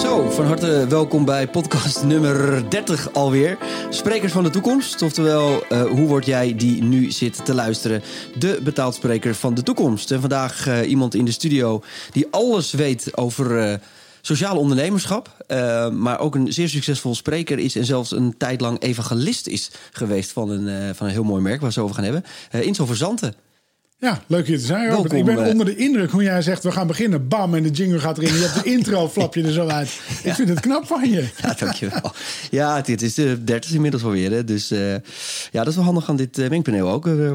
[0.00, 3.58] Zo, van harte welkom bij podcast nummer 30 alweer.
[3.90, 8.02] Sprekers van de toekomst, oftewel uh, hoe word jij die nu zit te luisteren?
[8.38, 10.10] De betaaldspreker van de toekomst.
[10.10, 13.74] En vandaag uh, iemand in de studio die alles weet over uh,
[14.20, 15.44] sociaal ondernemerschap.
[15.92, 20.32] maar ook een zeer succesvol spreker is en zelfs een tijd lang evangelist is geweest
[20.32, 22.24] van een, van een heel mooi merk waar we het over gaan hebben.
[22.66, 23.34] Inzo Verzanten.
[24.02, 25.12] Ja, leuk je te zijn, Robert.
[25.12, 27.28] ik ben onder de indruk hoe jij zegt, we gaan beginnen.
[27.28, 28.34] Bam, en de jingle gaat erin.
[28.34, 30.00] Je hebt de intro, flap je er zo uit.
[30.22, 31.28] Ik vind het knap van je.
[31.42, 32.12] Ja, dankjewel.
[32.50, 34.30] Ja, het, is de dertig inmiddels alweer.
[34.30, 34.44] Hè.
[34.44, 35.00] Dus uh, ja,
[35.52, 37.06] dat is wel handig aan dit uh, mengpaneel ook.
[37.06, 37.30] Uh,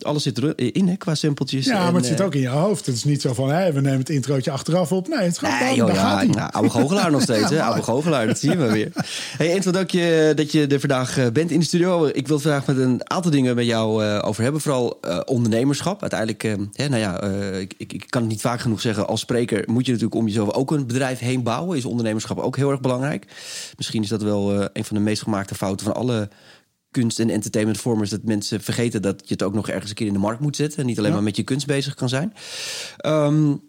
[0.00, 1.64] alles zit erin hè, qua simpeltjes.
[1.64, 2.86] Ja, maar het zit ook in je hoofd.
[2.86, 5.08] Het is niet zo van, hé, we nemen het introotje achteraf op.
[5.08, 7.48] Nee, het gaat nee, joh, ja, nou, oude goochelaar nog steeds.
[7.50, 7.62] ja, hè?
[7.62, 8.92] Oude goochelaar, dat zien we weer.
[9.36, 12.06] Hey, Enzo, dank je dat je er vandaag bent in de studio.
[12.12, 14.60] Ik wil vandaag met een aantal dingen met jou over hebben.
[14.60, 16.02] Vooral ondernemerschap.
[16.10, 19.06] Uiteindelijk nou ja, uh, ik, ik, ik, kan het niet vaak genoeg zeggen.
[19.06, 21.76] Als spreker moet je natuurlijk om jezelf ook een bedrijf heen bouwen.
[21.76, 23.26] Is ondernemerschap ook heel erg belangrijk.
[23.76, 26.28] Misschien is dat wel uh, een van de meest gemaakte fouten van alle
[26.90, 28.10] kunst- en entertainmentvormers.
[28.10, 30.56] Dat mensen vergeten dat je het ook nog ergens een keer in de markt moet
[30.56, 30.78] zetten.
[30.78, 31.14] En niet alleen ja.
[31.14, 32.32] maar met je kunst bezig kan zijn.
[33.06, 33.62] Um,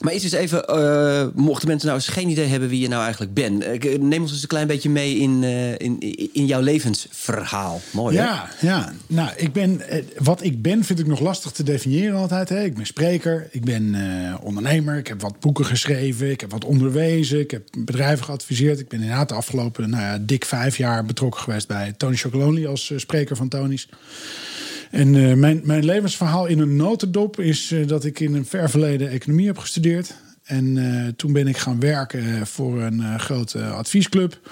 [0.00, 3.02] maar eens eens even, uh, mochten mensen nou eens geen idee hebben wie je nou
[3.02, 3.64] eigenlijk bent.
[3.84, 6.00] Uh, neem ons eens een klein beetje mee in, uh, in,
[6.32, 7.80] in jouw levensverhaal.
[7.90, 8.66] Mooi, Ja, hè?
[8.66, 8.92] ja.
[9.06, 9.80] Nou, ik ben,
[10.18, 12.48] wat ik ben vind ik nog lastig te definiëren altijd.
[12.48, 12.64] Hè.
[12.64, 13.96] Ik ben spreker, ik ben
[14.42, 18.78] ondernemer, ik heb wat boeken geschreven, ik heb wat onderwezen, ik heb bedrijven geadviseerd.
[18.78, 22.66] Ik ben inderdaad de afgelopen nou ja, dik vijf jaar betrokken geweest bij Tony Chocolonely
[22.66, 23.88] als spreker van Tony's.
[24.92, 28.70] En uh, mijn, mijn levensverhaal in een notendop is uh, dat ik in een ver
[28.70, 30.14] verleden economie heb gestudeerd.
[30.42, 34.50] En uh, toen ben ik gaan werken voor een grote adviesclub.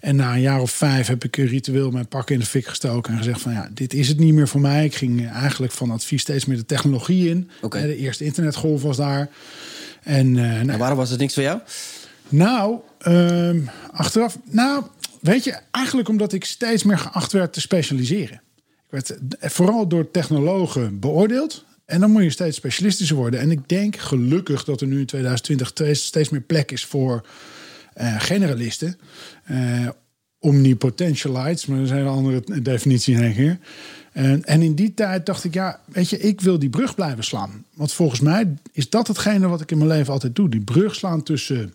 [0.00, 3.12] En na een jaar of vijf heb ik ritueel mijn pak in de fik gestoken
[3.12, 4.84] en gezegd van ja, dit is het niet meer voor mij.
[4.84, 7.50] Ik ging eigenlijk van advies steeds meer de technologie in.
[7.60, 7.86] Okay.
[7.86, 9.28] De eerste internetgolf was daar.
[10.02, 11.60] En, nou, en waarom was het niks voor jou?
[12.28, 13.60] Nou, ehm,
[13.92, 14.84] achteraf, nou,
[15.20, 18.40] weet je, eigenlijk omdat ik steeds meer geacht werd te specialiseren.
[18.90, 21.64] Werd vooral door technologen beoordeeld.
[21.84, 23.40] En dan moet je steeds specialistischer worden.
[23.40, 27.26] En ik denk gelukkig dat er nu in 2020 steeds meer plek is voor
[28.00, 28.98] uh, generalisten.
[29.50, 29.88] Uh,
[30.38, 33.58] omnipotentialites, maar dat is een hele andere definitie denk ik.
[34.12, 37.24] En, en in die tijd dacht ik, ja, weet je, ik wil die brug blijven
[37.24, 37.64] slaan.
[37.74, 40.48] Want volgens mij is dat hetgene wat ik in mijn leven altijd doe.
[40.48, 41.74] Die brug slaan tussen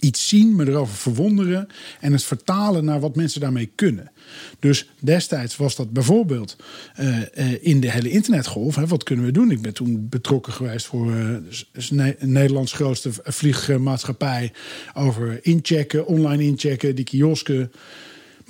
[0.00, 1.66] iets zien, me erover verwonderen
[2.00, 4.10] en het vertalen naar wat mensen daarmee kunnen.
[4.58, 6.56] Dus destijds was dat bijvoorbeeld
[7.00, 7.24] uh, uh,
[7.60, 8.74] in de hele internetgolf.
[8.74, 9.50] Hè, wat kunnen we doen?
[9.50, 14.52] Ik ben toen betrokken geweest voor uh, Nederlands grootste vliegmaatschappij
[14.94, 17.72] over inchecken, online inchecken, die kiosken.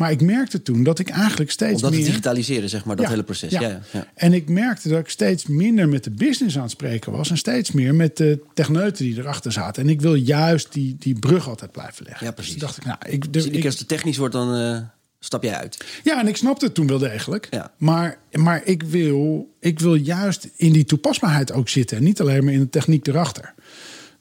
[0.00, 2.00] Maar ik merkte toen dat ik eigenlijk steeds Omdat meer...
[2.00, 3.52] het digitaliseren, zeg maar, dat ja, hele proces.
[3.52, 3.60] Ja.
[3.60, 4.06] Ja, ja.
[4.14, 7.30] En ik merkte dat ik steeds minder met de business aan het spreken was...
[7.30, 9.82] en steeds meer met de techneuten die erachter zaten.
[9.82, 12.26] En ik wil juist die, die brug altijd blijven leggen.
[12.26, 12.52] Ja, precies.
[12.52, 14.78] Dus dacht ik, nou, ik, dus ik, als het technisch wordt, dan uh,
[15.18, 15.84] stap jij uit.
[16.02, 17.46] Ja, en ik snapte het toen wel degelijk.
[17.50, 17.72] Ja.
[17.78, 21.96] Maar, maar ik, wil, ik wil juist in die toepasbaarheid ook zitten...
[21.96, 23.54] en niet alleen maar in de techniek erachter.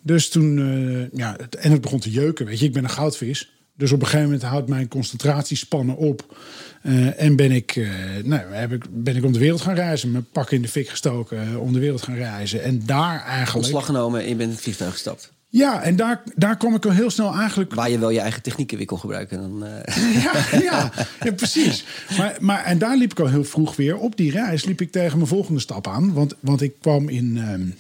[0.02, 2.66] Dus toen, uh, ja, het, en het begon te jeuken, weet je.
[2.66, 3.54] Ik ben een goudvis...
[3.80, 6.38] Dus op een gegeven moment houdt mijn concentratiespannen op.
[6.84, 7.90] Uh, en ben ik, uh,
[8.24, 10.12] nou, heb ik, ben ik om de wereld gaan reizen.
[10.12, 12.64] Mijn pak in de fik gestoken, uh, om de wereld gaan reizen.
[12.64, 13.56] En daar eigenlijk...
[13.56, 15.32] Ontslag genomen en je bent in het vliegtuig gestapt.
[15.50, 17.74] Ja, en daar, daar kom ik al heel snel eigenlijk...
[17.74, 19.42] Waar je wel je eigen technieken weer kon gebruiken.
[19.42, 19.60] Dan,
[20.24, 20.92] ja, ja,
[21.24, 21.86] ja, precies.
[22.18, 23.98] Maar, maar, en daar liep ik al heel vroeg weer.
[23.98, 26.14] Op die reis liep ik tegen mijn volgende stap aan.
[26.14, 27.38] Want, want ik kwam in...
[27.38, 27.76] Um,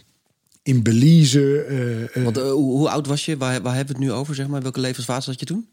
[0.63, 2.09] in Belize.
[2.13, 3.37] Want, hoe, hoe, oud was je?
[3.37, 4.35] Waar, waar hebben we het nu over?
[4.35, 4.61] Zeg maar?
[4.61, 5.67] Welke levensfase had je toen?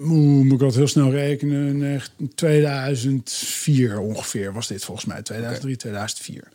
[0.00, 2.00] Oeh, moet ik dat heel snel rekenen.
[2.34, 5.22] 2004 ongeveer was dit volgens mij.
[5.22, 5.76] 2003, okay.
[5.76, 6.48] 2004.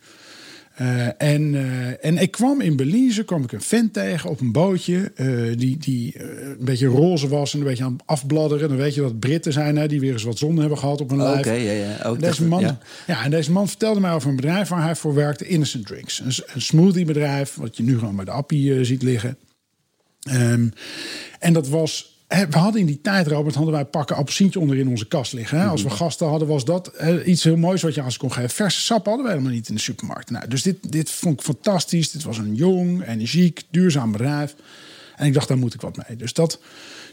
[0.80, 4.52] Uh, en, uh, en ik kwam in Belize, kwam ik een vent tegen op een
[4.52, 5.12] bootje.
[5.16, 8.68] Uh, die die een beetje roze was en een beetje aan het afbladderen.
[8.68, 11.10] Dan weet je dat Britten zijn, hè, die weer eens wat zon hebben gehad op
[11.10, 11.38] hun oh, lijf.
[11.38, 12.04] Oké, okay, ja, ja.
[12.04, 12.78] Ook deze man, ja.
[13.06, 13.24] ja.
[13.24, 16.20] en deze man vertelde mij over een bedrijf waar hij voor werkte, Innocent Drinks.
[16.20, 19.36] Een, een smoothiebedrijf, wat je nu gewoon bij de Appie ziet liggen.
[20.30, 20.72] Um,
[21.38, 24.88] en dat was we hadden in die tijd, Robert, hadden wij pakken appelsientje onder in
[24.88, 25.60] onze kast liggen.
[25.60, 25.66] Hè?
[25.66, 28.32] Als we gasten hadden, was dat eh, iets heel moois wat je aan ze kon
[28.32, 28.50] geven.
[28.50, 30.30] Verse sap hadden wij helemaal niet in de supermarkt.
[30.30, 32.10] Nou, dus dit, dit vond ik fantastisch.
[32.10, 34.54] Dit was een jong, energiek, duurzaam bedrijf.
[35.16, 36.16] En ik dacht, daar moet ik wat mee.
[36.16, 36.58] Dus dat,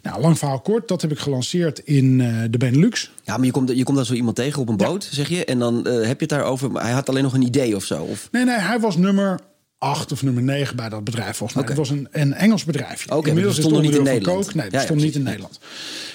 [0.02, 3.12] nou, lang verhaal kort, dat heb ik gelanceerd in uh, de Benelux.
[3.24, 5.16] Ja, maar je komt, je komt dan zo iemand tegen op een boot, ja.
[5.16, 5.46] zeg je.
[5.46, 7.84] En dan uh, heb je het daarover, maar hij had alleen nog een idee of
[7.84, 8.04] zo?
[8.04, 8.28] Of?
[8.32, 9.40] Nee, nee, hij was nummer
[9.82, 11.64] acht of nummer negen bij dat bedrijf volgens mij.
[11.64, 11.78] Okay.
[11.78, 13.12] Het was een, een Engels bedrijfje.
[13.12, 14.54] Okay, Inmiddels stond het niet in Nederland.
[14.56, 15.24] Nee, Ja, het stond ja, niet in.
[15.24, 15.60] Nederland.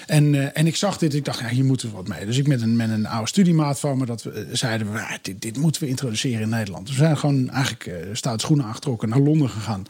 [0.05, 2.25] En, uh, en ik zag dit, ik dacht, ja, hier moeten we wat mee.
[2.25, 4.99] Dus ik met een, met een oude studiemaat van me, dat we, uh, zeiden we,
[4.99, 6.87] ah, dit, dit moeten we introduceren in Nederland.
[6.87, 9.85] Dus we zijn gewoon eigenlijk uh, stout schoenen aangetrokken naar Londen gegaan.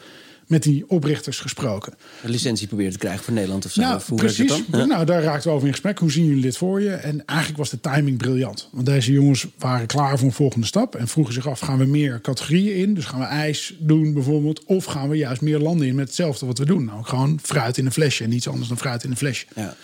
[0.47, 1.93] Met die oprichters gesproken.
[2.23, 3.81] Een licentie proberen te krijgen voor Nederland of zo.
[3.81, 4.63] Nou, of precies.
[4.71, 4.85] Ja.
[4.85, 5.99] Nou, daar raakten we over in gesprek.
[5.99, 6.89] Hoe zien jullie dit voor je?
[6.89, 8.69] En eigenlijk was de timing briljant.
[8.71, 10.95] Want deze jongens waren klaar voor een volgende stap.
[10.95, 12.93] En vroegen zich af, gaan we meer categorieën in?
[12.93, 14.63] Dus gaan we ijs doen bijvoorbeeld?
[14.65, 16.85] Of gaan we juist meer landen in met hetzelfde wat we doen?
[16.85, 18.23] Nou, gewoon fruit in een flesje.
[18.23, 19.45] En niets anders dan fruit in een flesje.
[19.55, 19.75] Ja.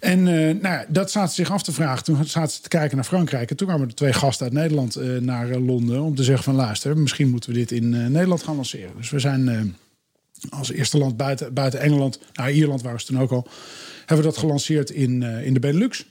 [0.00, 2.04] En eh, nou, ja, dat zaten ze zich af te vragen.
[2.04, 3.50] Toen zaten ze te kijken naar Frankrijk.
[3.50, 6.02] En toen kwamen er twee gasten uit Nederland eh, naar eh, Londen...
[6.02, 8.92] om te zeggen van luister, misschien moeten we dit in Nederland gaan lanceren.
[8.96, 9.74] Dus we zijn
[10.48, 12.18] als eerste land buiten, buiten Engeland...
[12.32, 13.48] nou, Ierland waren ze toen ook al...
[13.98, 16.06] hebben we dat gelanceerd in, eh, in de Benelux.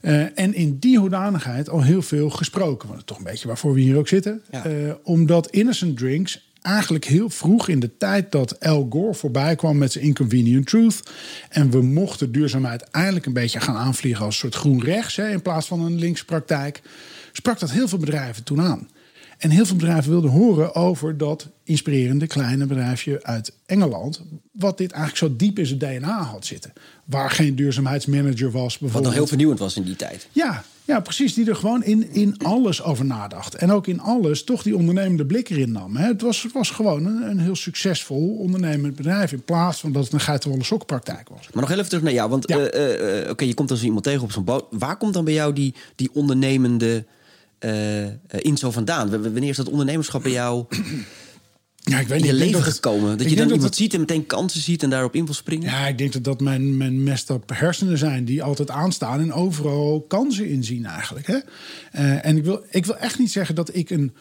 [0.00, 2.88] Eh, en in die hoedanigheid al heel veel gesproken.
[2.88, 4.42] Want toch een beetje waarvoor we hier ook zitten.
[4.50, 4.64] Ja.
[4.64, 9.78] Eh, omdat Innocent Drinks eigenlijk heel vroeg in de tijd dat Al Gore voorbij kwam
[9.78, 11.10] met zijn Inconvenient Truth.
[11.48, 15.16] En we mochten duurzaamheid eindelijk een beetje gaan aanvliegen als een soort groen rechts.
[15.16, 16.82] Hè, in plaats van een linkse praktijk.
[17.32, 18.88] Sprak dat heel veel bedrijven toen aan.
[19.38, 24.22] En heel veel bedrijven wilden horen over dat inspirerende kleine bedrijfje uit Engeland.
[24.52, 26.72] Wat dit eigenlijk zo diep in zijn DNA had zitten.
[27.04, 29.04] Waar geen duurzaamheidsmanager was Wat bijvoorbeeld.
[29.04, 30.28] nog heel vernieuwend was in die tijd.
[30.32, 31.34] Ja, ja, precies.
[31.34, 33.54] Die er gewoon in, in alles over nadacht.
[33.54, 35.96] En ook in alles toch die ondernemende blik erin nam.
[35.96, 39.32] Het, was, het was gewoon een, een heel succesvol ondernemend bedrijf.
[39.32, 41.40] In plaats van dat het een geitenwolle sokpraktijk was.
[41.52, 42.30] Maar nog heel even terug naar jou.
[42.30, 42.58] Want Ja.
[42.58, 44.64] eh, eh, eh, oké, je komt als iemand tegen op zo'n boot.
[44.70, 47.04] Waar komt dan bij jou die, die ondernemende
[47.64, 49.08] eh, eh, inzo vandaan?
[49.08, 50.64] W- Wanneer is dat ondernemerschap bij jou
[51.86, 53.18] Ja, ik weet in je leven dat gekomen?
[53.18, 55.34] Dat je dan denk iemand het- ziet en meteen kansen ziet en daarop in wil
[55.34, 55.70] springen?
[55.70, 59.32] Ja, ik denk dat dat mijn, mijn messed up hersenen zijn die altijd aanstaan en
[59.32, 61.26] overal kansen inzien eigenlijk.
[61.26, 61.38] Hè?
[61.92, 64.12] Eh, en ik wil, ik wil echt niet zeggen dat ik een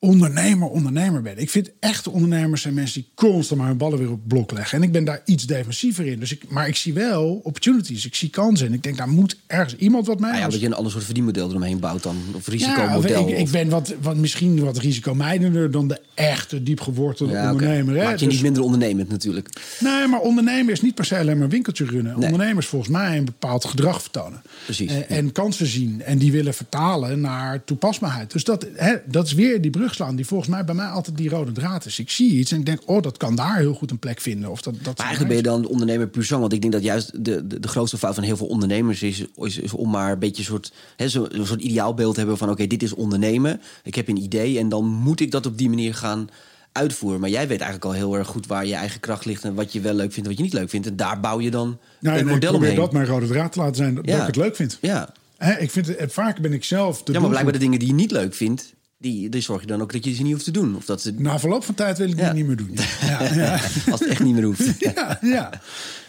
[0.00, 1.38] ondernemer ondernemer ben.
[1.38, 4.78] Ik vind echte ondernemers zijn mensen die constant maar hun ballen weer op blok leggen.
[4.78, 6.18] En ik ben daar iets defensiever in.
[6.20, 8.66] Dus ik, maar ik zie wel opportunities, ik zie kansen.
[8.66, 10.30] En ik denk, daar moet ergens iemand wat mee.
[10.30, 12.16] Ah ja, Als- dat je een ander soort verdienmodel eromheen bouwt dan.
[12.34, 13.28] Of ja, risicomodel.
[13.28, 17.96] ik, ik of- ben wat, wat, misschien wat risicomijdender dan de echte diepgewortelde Ja, ondernemer.
[17.96, 18.02] Hè?
[18.04, 19.48] Maak je Dus- niet minder ondernemend natuurlijk.
[19.80, 22.18] Nee, maar ondernemen is niet per se alleen maar winkeltje runnen.
[22.18, 22.30] Nee.
[22.30, 24.42] Ondernemers volgens mij een bepaald gedrag vertonen.
[24.64, 25.04] Precies, Eh, ja.
[25.06, 26.02] En kansen zien.
[26.02, 28.32] En die willen vertalen naar toepasbaarheid.
[28.32, 31.16] Dus dat, hè, dat is weer die brug slaan die volgens mij bij mij altijd
[31.16, 31.98] die rode draad is.
[31.98, 34.50] Ik zie iets en ik denk, oh, dat kan daar heel goed een plek vinden.
[34.50, 36.40] Of dat, dat Maar eigenlijk ben je dan ondernemer puur zang.
[36.40, 39.24] Want ik denk dat juist de, de, de grootste fout van heel veel ondernemers is,
[39.36, 42.38] is, is om maar een beetje een soort, hè, zo, een soort ideaalbeeld te hebben
[42.38, 43.60] van oké, dit is ondernemen.
[43.84, 46.28] Ik heb een idee en dan moet ik dat op die manier gaan
[46.72, 47.20] uitvoeren.
[47.20, 49.72] Maar jij weet eigenlijk al heel erg goed waar je eigen kracht ligt en wat
[49.72, 50.86] je wel leuk vindt en wat je niet leuk vindt.
[50.86, 52.84] En daar bouw je dan Nou, een en ik model probeer omheen.
[52.84, 54.10] dat mijn rode draad te laten zijn, dat, Ja.
[54.12, 54.78] dat ik het leuk vind.
[54.80, 55.12] Ja.
[55.58, 57.94] Ik vind het, vaak ben ik zelf de ja, maar blijkbaar de dingen die je
[57.94, 60.50] niet leuk vindt, die, die zorg je dan ook dat je ze niet hoeft te
[60.50, 60.76] doen.
[60.76, 62.24] Of dat ze, Na verloop van tijd wil ik Ja.
[62.32, 62.76] die niet meer doen.
[63.00, 63.60] Ja, ja,
[63.90, 64.80] als het echt niet meer hoeft.
[64.94, 65.50] ja, ja.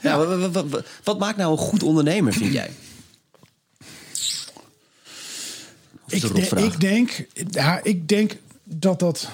[0.01, 2.69] Ja, wat, wat, wat- wat- wat maakt nou een goed ondernemer, vind jij?
[6.07, 9.29] Het de- ik, denk, ja, ik denk dat dat.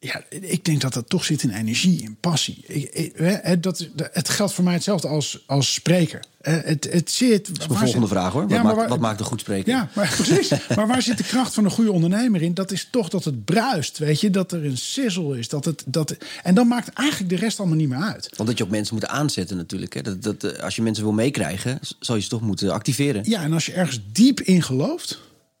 [0.00, 2.64] Ja, ik denk dat dat toch zit in energie, in passie.
[2.66, 6.24] Ik, ik- hè, dat, het geldt voor mij hetzelfde als, als spreker.
[6.40, 7.46] Het, het zit.
[7.46, 8.48] Dat is mijn volgende vraag hoor.
[8.48, 9.72] Wat, maakt, wat maakt een goed spreker?
[9.72, 10.50] Ja, maar precies.
[10.76, 12.54] maar waar zit de kracht van een goede ondernemer in?
[12.54, 14.30] Dat is toch dat het bruist, weet je?
[14.30, 15.48] Dat er een sizzle is.
[15.48, 18.28] Dat het, dat, en dan maakt eigenlijk de rest allemaal niet meer uit.
[18.36, 19.94] Want dat je ook mensen moet aanzetten natuurlijk.
[19.94, 20.02] Hè.
[20.02, 23.22] Dat, dat, eh, als je mensen wil meekrijgen, zal je ze toch moeten activeren.
[23.24, 25.18] Ja, en als je ergens diep in gelooft,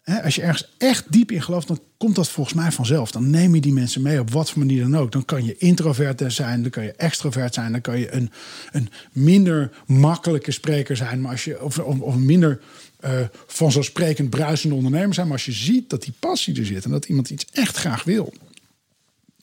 [0.08, 3.10] hè, als je ergens echt diep in gelooft, dan komt dat volgens mij vanzelf.
[3.10, 5.12] Dan neem je die mensen mee op wat voor manier dan ook.
[5.12, 8.30] Dan kan je introvert zijn, dan kan je extrovert zijn, dan kan je een,
[8.72, 12.60] een minder makkelijke spreker zijn, maar als je, of, of, minder
[13.00, 15.26] eh, vanzelfsprekend bruisende ondernemer zijn.
[15.26, 18.04] Maar als je ziet dat die passie er zit en dat iemand iets echt graag
[18.04, 18.32] wil.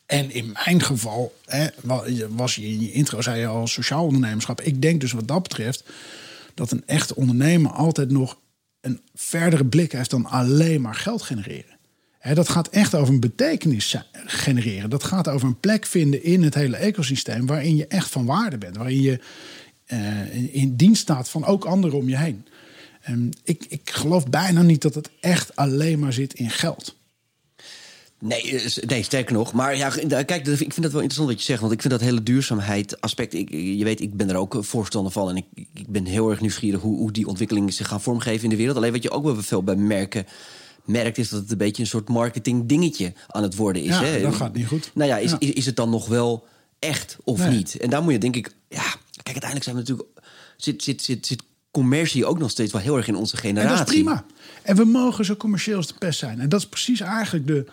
[0.06, 4.06] En in mijn geval hè, wa- was je in je intro, zei je al, sociaal
[4.06, 4.62] ondernemerschap.
[4.62, 5.84] Ik denk dus wat dat betreft
[6.54, 8.38] dat een echte ondernemer altijd nog
[8.86, 11.74] een verdere blik heeft dan alleen maar geld genereren.
[12.34, 14.90] Dat gaat echt over een betekenis genereren.
[14.90, 18.58] Dat gaat over een plek vinden in het hele ecosysteem waarin je echt van waarde
[18.58, 18.78] bent.
[18.78, 19.20] Waarin je
[19.86, 22.46] eh, in, dienst staat van ook anderen om je heen.
[23.02, 26.98] En ik, ik geloof bijna niet dat het echt alleen maar zit in geld.
[28.28, 29.54] Nee, eh, nee, sterker nog.
[29.54, 31.60] Maar ja, g- kijk, ik vind dat wel interessant wat je zegt.
[31.62, 33.34] Want ik vind dat hele duurzaamheid aspect.
[33.34, 35.30] Ik, je weet, ik ben er ook voorstander van.
[35.30, 38.50] En ik, ik ben heel erg nieuwsgierig hoe, hoe die ontwikkelingen zich gaan vormgeven in
[38.50, 38.78] de wereld.
[38.78, 40.26] Alleen wat je ook wel veel bij merken
[40.86, 43.88] merkt, is dat het een beetje een soort marketing dingetje aan het worden is.
[43.90, 44.22] Ja, hè?
[44.22, 44.92] dat gaat niet goed.
[44.94, 45.40] Nou ja, is, Ja.
[45.40, 46.46] Is, is het dan nog wel
[46.80, 47.50] echt of Nee.
[47.50, 47.78] niet?
[47.78, 48.84] En daar moet je denk ik, ja,
[49.24, 50.10] kijk, uiteindelijk zijn we natuurlijk.
[50.58, 53.78] Zit, zit, zit, zit commercie ook nog steeds wel heel erg in onze En generatie.
[53.78, 54.26] dat is prima.
[54.64, 56.40] En we mogen zo commercieel als de pest zijn.
[56.40, 57.66] En dat is precies eigenlijk de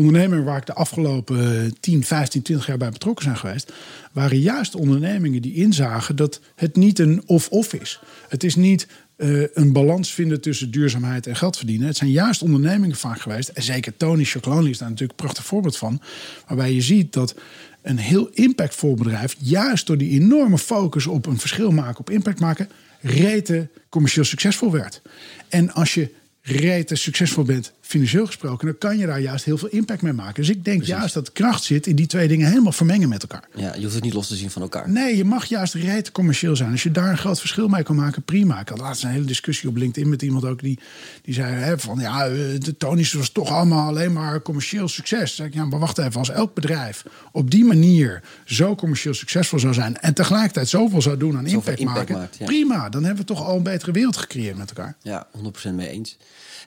[0.00, 3.72] ondernemer waar ik de afgelopen 10, 15, 20 jaar bij betrokken zijn geweest.
[4.12, 8.00] Waren juist ondernemingen die inzagen dat het niet een of-of is.
[8.28, 11.86] Het is niet eh, een balans vinden tussen duurzaamheid en geld verdienen.
[11.86, 13.48] Het zijn juist ondernemingen vaak geweest.
[13.48, 16.00] En zeker Tony Chocolonely is daar natuurlijk een prachtig voorbeeld van.
[16.46, 17.34] Waarbij je ziet dat
[17.82, 22.40] een heel impactvol bedrijf, juist door die enorme focus op een verschil maken, op impact
[22.40, 22.68] maken,
[23.00, 25.02] rete commercieel succesvol werd.
[25.48, 26.10] En als je
[26.42, 30.34] rete succesvol bent, financieel gesproken, dan kan je daar juist heel veel impact mee maken.
[30.34, 33.48] Dus ik denk juist dat kracht zit in die twee dingen helemaal vermengen met elkaar.
[33.54, 34.90] Ja, je hoeft het niet los te zien van elkaar.
[34.90, 36.70] Nee, je mag juist rete commercieel zijn.
[36.70, 38.60] Als je daar een groot verschil mee kan maken, prima.
[38.60, 40.78] Ik had laatst een hele discussie op LinkedIn met iemand ook die,
[41.22, 45.34] die zei hè, van ja, eh, de Tony's was toch allemaal alleen maar commercieel succes.
[45.34, 49.58] Zeg ik, ja, maar wacht even, als elk bedrijf op die manier zo commercieel succesvol
[49.58, 52.44] zou zijn en tegelijkertijd zoveel zou doen aan impact, impact maken, maakt, ja.
[52.44, 52.88] prima.
[52.88, 54.96] Dan hebben we toch al een betere wereld gecreëerd met elkaar.
[55.02, 55.26] Ja,
[55.68, 56.16] 100% mee eens.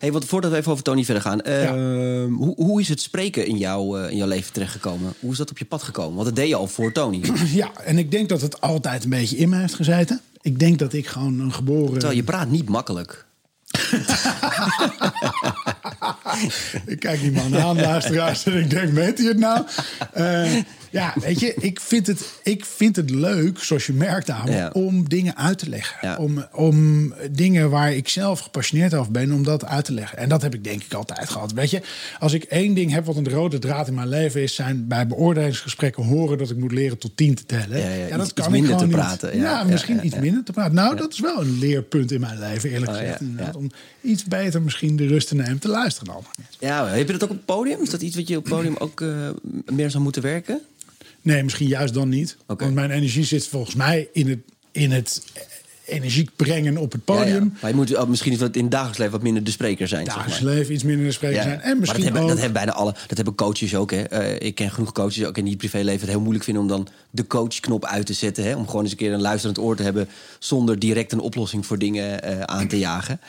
[0.04, 1.42] Hey, wat, voordat we even over Tony verder gaan.
[1.42, 1.74] eh, Ja.
[2.28, 5.14] hoe, hoe is het spreken in, jou, eh, in jouw leven terechtgekomen?
[5.20, 6.14] Hoe is dat op je pad gekomen?
[6.14, 7.22] Want dat deed je al voor Tony.
[7.54, 10.22] Ja, en ik denk dat het altijd een beetje in me heeft gezeten.
[10.42, 11.92] Ik denk dat ik gewoon een geboren...
[11.94, 13.26] Terwijl je praat niet makkelijk.
[16.86, 19.66] Ik kijk die man aan, luisteraars, en ik denk, meent hij het nou?
[20.14, 20.52] Eh,
[20.94, 24.70] ja, weet je, ik vind, het, ik vind het leuk, zoals je merkt aan Ja.
[24.74, 25.98] om dingen uit te leggen.
[26.08, 26.16] Ja.
[26.18, 30.18] Om, om dingen waar ik zelf gepassioneerd over ben, om dat uit te leggen.
[30.18, 31.52] En dat heb ik denk ik altijd gehad.
[31.54, 31.82] Weet je,
[32.20, 35.08] als ik één ding heb wat een rode draad in mijn leven is, zijn bij
[35.08, 37.80] beoordelingsgesprekken horen dat ik moet leren tot tien te tellen.
[37.80, 38.96] Ja, ja, iets- dat iets kan ik minder gewoon niet.
[38.98, 40.74] praten, Ja, misschien iets minder te praten.
[40.76, 43.56] Nou, dat is wel een leerpunt in mijn leven, eerlijk Oh, gezegd.
[43.56, 43.72] Om
[44.02, 46.32] iets beter misschien de rust te nemen, te luisteren allemaal.
[46.60, 47.82] Ja, heb je dat ook op het podium?
[47.82, 49.30] Is dat iets wat je op het podium ook eh,
[49.74, 50.62] meer zou moeten werken?
[51.24, 52.38] Nee, misschien juist dan niet.
[52.46, 54.39] Want mijn energie zit volgens mij in het,
[54.72, 55.24] in het
[55.86, 57.20] energiek brengen op het Ja, ja.
[57.20, 57.53] podium.
[57.62, 60.06] Maar je moet oh, misschien wat in het dagelijks leven wat minder de spreker zijn.
[60.06, 60.53] zeg Dagelijks maar.
[60.53, 61.62] leven iets minder de spreker Ja, zijn.
[61.62, 62.27] En misschien dat hebben, ook...
[62.27, 62.96] dat hebben bijna alle.
[63.08, 63.92] Dat hebben coaches ook.
[63.92, 64.01] Hè.
[64.01, 66.88] Eh, ik ken genoeg coaches ook in die privéleven het heel moeilijk vinden om dan
[67.10, 68.44] de coachknop uit te zetten.
[68.44, 68.56] Hè.
[68.56, 71.80] Om gewoon eens een keer een luisterend oor te hebben zonder direct een oplossing voor
[71.80, 73.20] dingen eh, aan te jagen.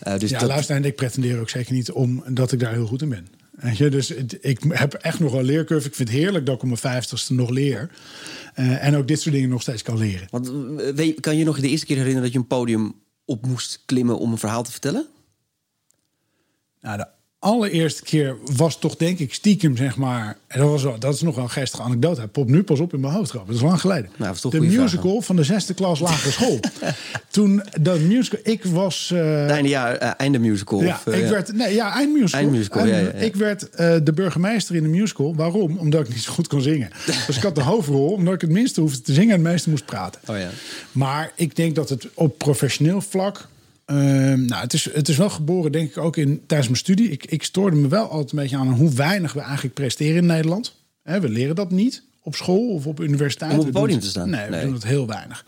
[0.00, 2.72] Eh, dus ja, dat, luister, en ik pretendeer ook zeker niet om dat ik daar
[2.72, 3.26] heel goed in ben.
[3.52, 5.88] Weet je, dus het- ik heb echt nog een leercurve.
[5.88, 7.90] Ik vind het heerlijk dat ik op mijn vijftigste nog leer.
[8.54, 10.26] Eh, en ook dit soort dingen nog steeds kan leren.
[10.30, 12.94] Want eh, weet- kan je je nog de eerste keer herinneren dat je een podium
[13.24, 15.06] op moest klimmen om een verhaal te vertellen?
[16.80, 17.06] Nou, de
[17.42, 20.36] allereerste keer was toch denk ik stiekem, zeg maar...
[20.46, 22.20] En dat, was wel, dat is nog wel een geestige anekdote.
[22.20, 23.32] Hij popt nu pas op in mijn hoofd.
[23.32, 24.10] Dat is lang geleden.
[24.16, 26.60] Nou, is de musical van de zesde klas lagere school.
[27.30, 28.40] Toen dat musical...
[28.42, 29.10] Ik was...
[29.14, 30.82] eh, Einde jaar, einde musical.
[30.82, 31.30] ja, of, eh, ik ja.
[31.30, 32.40] werd, nee, ja, eindmusical.
[32.40, 33.12] Eindmusical, ja, ja, ja.
[33.12, 33.68] Ik werd
[34.06, 35.34] de burgemeester in de musical.
[35.34, 35.78] Waarom?
[35.78, 36.90] Omdat ik niet zo goed kon zingen.
[37.26, 39.70] Dus ik had de hoofdrol, omdat ik het minste hoefde te zingen en het meeste
[39.70, 40.20] moest praten.
[40.26, 40.48] Oh ja.
[40.92, 43.48] Maar ik denk dat het op professioneel vlak.
[43.98, 47.10] Ehm, nou, het is, het is wel geboren, denk ik, ook in, tijdens mijn studie.
[47.10, 50.26] Ik, ik stoorde me wel altijd een beetje aan hoe weinig we eigenlijk presteren in
[50.26, 50.74] Nederland.
[51.02, 53.52] We leren dat niet op school of op universiteit.
[53.52, 54.30] Om op het podium te staan?
[54.30, 54.64] Nee, we Nee.
[54.64, 55.44] doen het heel weinig.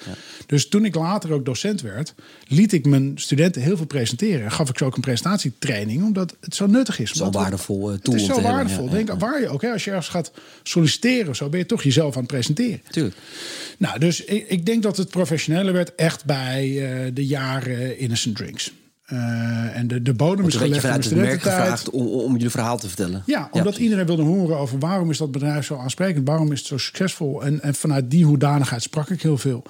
[0.46, 2.14] Dus toen ik later ook docent werd,
[2.46, 4.44] liet ik mijn studenten heel veel presenteren.
[4.44, 7.12] En gaf ik ze ook een presentatietraining, omdat het zo nuttig is.
[7.12, 8.84] We- waardevol eh, tool Het is zo hebben, waardevol.
[8.86, 11.82] ja, Denk, Waar je ook, hè, als je ergens gaat solliciteren zo, ben je toch
[11.82, 12.80] jezelf aan het presenteren.
[12.90, 13.16] Tuurlijk.
[13.78, 16.62] Nou, dus ik, ik denk dat het professionele werd echt bij
[17.04, 18.72] eh, de jaren Innocent Drinks.
[19.04, 21.90] Eh, en de, de bodem is gelegd vanuit de studententijd.
[21.90, 23.22] om, om je verhaal te vertellen.
[23.26, 26.68] Ja, omdat iedereen wilde horen over waarom is dat bedrijf zo aansprekend, waarom is het
[26.68, 27.42] zo succesvol.
[27.42, 29.62] En, en vanuit die hoedanigheid sprak ik heel veel.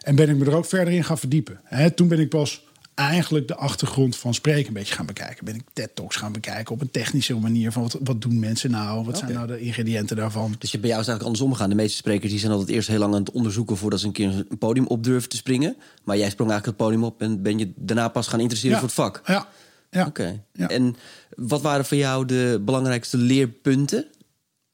[0.00, 1.60] En ben ik me er ook verder in gaan verdiepen.
[1.64, 2.65] Hè, toen ben ik pas
[2.96, 5.44] eigenlijk de achtergrond van spreken een beetje gaan bekijken.
[5.44, 9.04] Ben ik TED-talks gaan bekijken op een technische manier van wat, wat doen mensen nou,
[9.04, 10.54] wat zijn nou de ingrediënten daarvan.
[10.58, 11.68] Dus je, bij jou is het eigenlijk andersom gegaan.
[11.68, 14.12] De meeste sprekers die zijn altijd eerst heel lang aan het onderzoeken voordat ze een
[14.12, 15.76] keer een podium op durven te springen.
[16.04, 18.78] Maar jij sprong eigenlijk het podium op en ben je daarna pas gaan interesseren Ja.
[18.80, 19.22] voor het vak.
[19.26, 19.46] Ja,
[19.90, 20.06] ja.
[20.06, 20.42] Oké.
[20.52, 20.68] Ja.
[20.68, 20.96] En
[21.36, 24.06] wat waren voor jou de belangrijkste leerpunten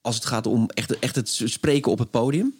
[0.00, 2.54] als het gaat om echt, echt het spreken op het podium?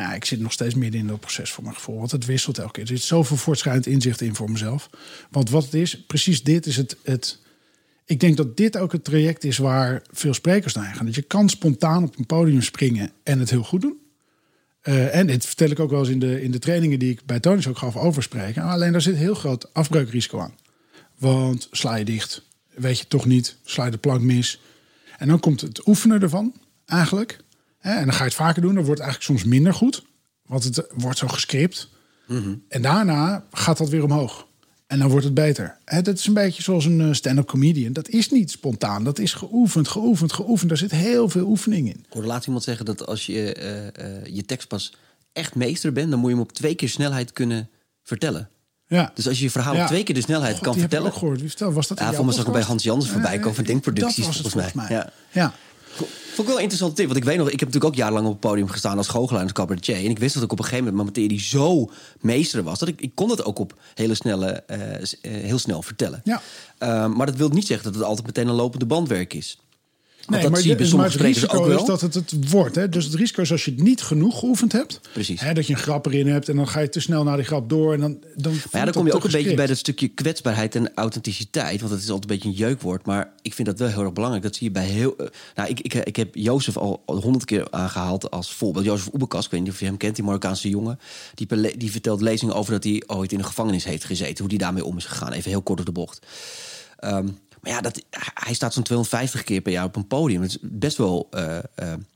[0.00, 1.98] Ja, ik zit nog steeds midden in dat proces voor mijn gevoel.
[1.98, 2.82] Want het wisselt elke keer.
[2.82, 4.90] Er zit zoveel voortschrijdend inzicht in voor mezelf.
[5.30, 6.96] Want wat het is, precies dit is het.
[7.02, 7.40] het
[8.04, 11.06] ik denk dat dit ook het traject is waar veel sprekers naar gaan.
[11.06, 13.96] Dat je kan spontaan op een podium springen en het heel goed doen.
[14.80, 17.26] Eh, en dit vertel ik ook wel eens in de, in de trainingen die ik
[17.26, 18.62] bij Tonis ook gaf over spreken.
[18.62, 20.54] Alleen daar zit heel groot afbreukrisico aan.
[21.18, 22.42] Want sla je dicht,
[22.74, 24.60] weet je toch niet, sla je de plank mis.
[25.18, 26.54] En dan komt het oefenen ervan,
[26.86, 27.38] eigenlijk.
[27.82, 30.02] En dan ga je het vaker doen, dan wordt het eigenlijk soms minder goed.
[30.46, 31.88] Want het wordt zo gescript.
[32.68, 34.46] En daarna gaat dat weer omhoog.
[34.86, 35.76] En dan wordt het beter.
[36.02, 37.92] Dat is een beetje zoals een eh, stand-up comedian.
[37.92, 40.68] Dat is niet spontaan, dat is geoefend, geoefend, geoefend.
[40.68, 41.96] Daar zit heel veel oefening in.
[41.98, 44.94] Ik hoorde laatst iemand zeggen dat als je eh, eh, je tekst pas
[45.32, 47.68] echt meester bent, dan moet je hem op twee keer snelheid kunnen
[48.02, 48.48] vertellen.
[48.86, 49.12] Ja.
[49.14, 49.80] Dus als je je verhaal Ja.
[49.82, 51.34] op twee keer de snelheid God, kan die heb ik vertellen.
[51.34, 51.74] ook gehoord.
[51.74, 52.62] Was dat Ja, voor mij zag ik bij?
[52.62, 54.70] Hans Jansen voorbij komen van Denkproducties, volgens mij.
[54.70, 55.12] volgens Ja.
[55.30, 55.54] ja.
[55.96, 57.06] Vond ik wel een interessante tip.
[57.06, 59.40] Want ik weet nog, ik heb natuurlijk ook jarenlang op het podium gestaan als goochelaar
[59.40, 59.96] en als cabaretier.
[59.96, 62.78] En ik wist dat ik op een gegeven moment mijn materie zo meester was.
[62.78, 66.20] Dat ik, ik kon het ook op hele snelle, eh, eh, heel snel vertellen.
[66.24, 66.42] Ja.
[66.78, 69.58] Eh, maar dat wil niet zeggen dat het altijd meteen een lopende bandwerk is.
[70.28, 71.78] Nee, dat maar, je de- maar het risico ook wel.
[71.80, 72.74] is dat het het wordt.
[72.74, 72.88] Hè?
[72.88, 75.00] Dus het risico is als je het niet genoeg geoefend hebt.
[75.12, 75.40] Precies.
[75.40, 77.44] Hè, dat je een grap erin hebt en dan ga je te snel naar die
[77.46, 77.92] grap door.
[77.92, 80.74] En dan, dan Maar ja, dan kom je ook een beetje bij dat stukje kwetsbaarheid
[80.74, 81.80] en authenticiteit.
[81.80, 83.06] Want dat is altijd een beetje een jeukwoord.
[83.06, 84.44] Maar ik vind dat wel heel erg belangrijk.
[84.44, 85.16] Dat zie je bij heel.
[85.16, 88.84] eh, nou, ik, ik, ik heb Jozef al honderd keer aangehaald als voorbeeld.
[88.84, 90.98] Jozef Oebekas, ik weet niet of je hem kent, die Marokkaanse jongen.
[91.34, 94.38] Die, die vertelt lezingen over dat hij ooit in een gevangenis heeft gezeten.
[94.38, 95.32] Hoe die daarmee om is gegaan.
[95.32, 96.26] Even heel kort op de bocht.
[96.98, 97.26] Ehm,
[97.62, 98.04] maar ja, dat,
[98.34, 100.42] hij staat zo'n 250 keer per jaar op een podium.
[100.42, 101.64] Het is best wel eh, eh,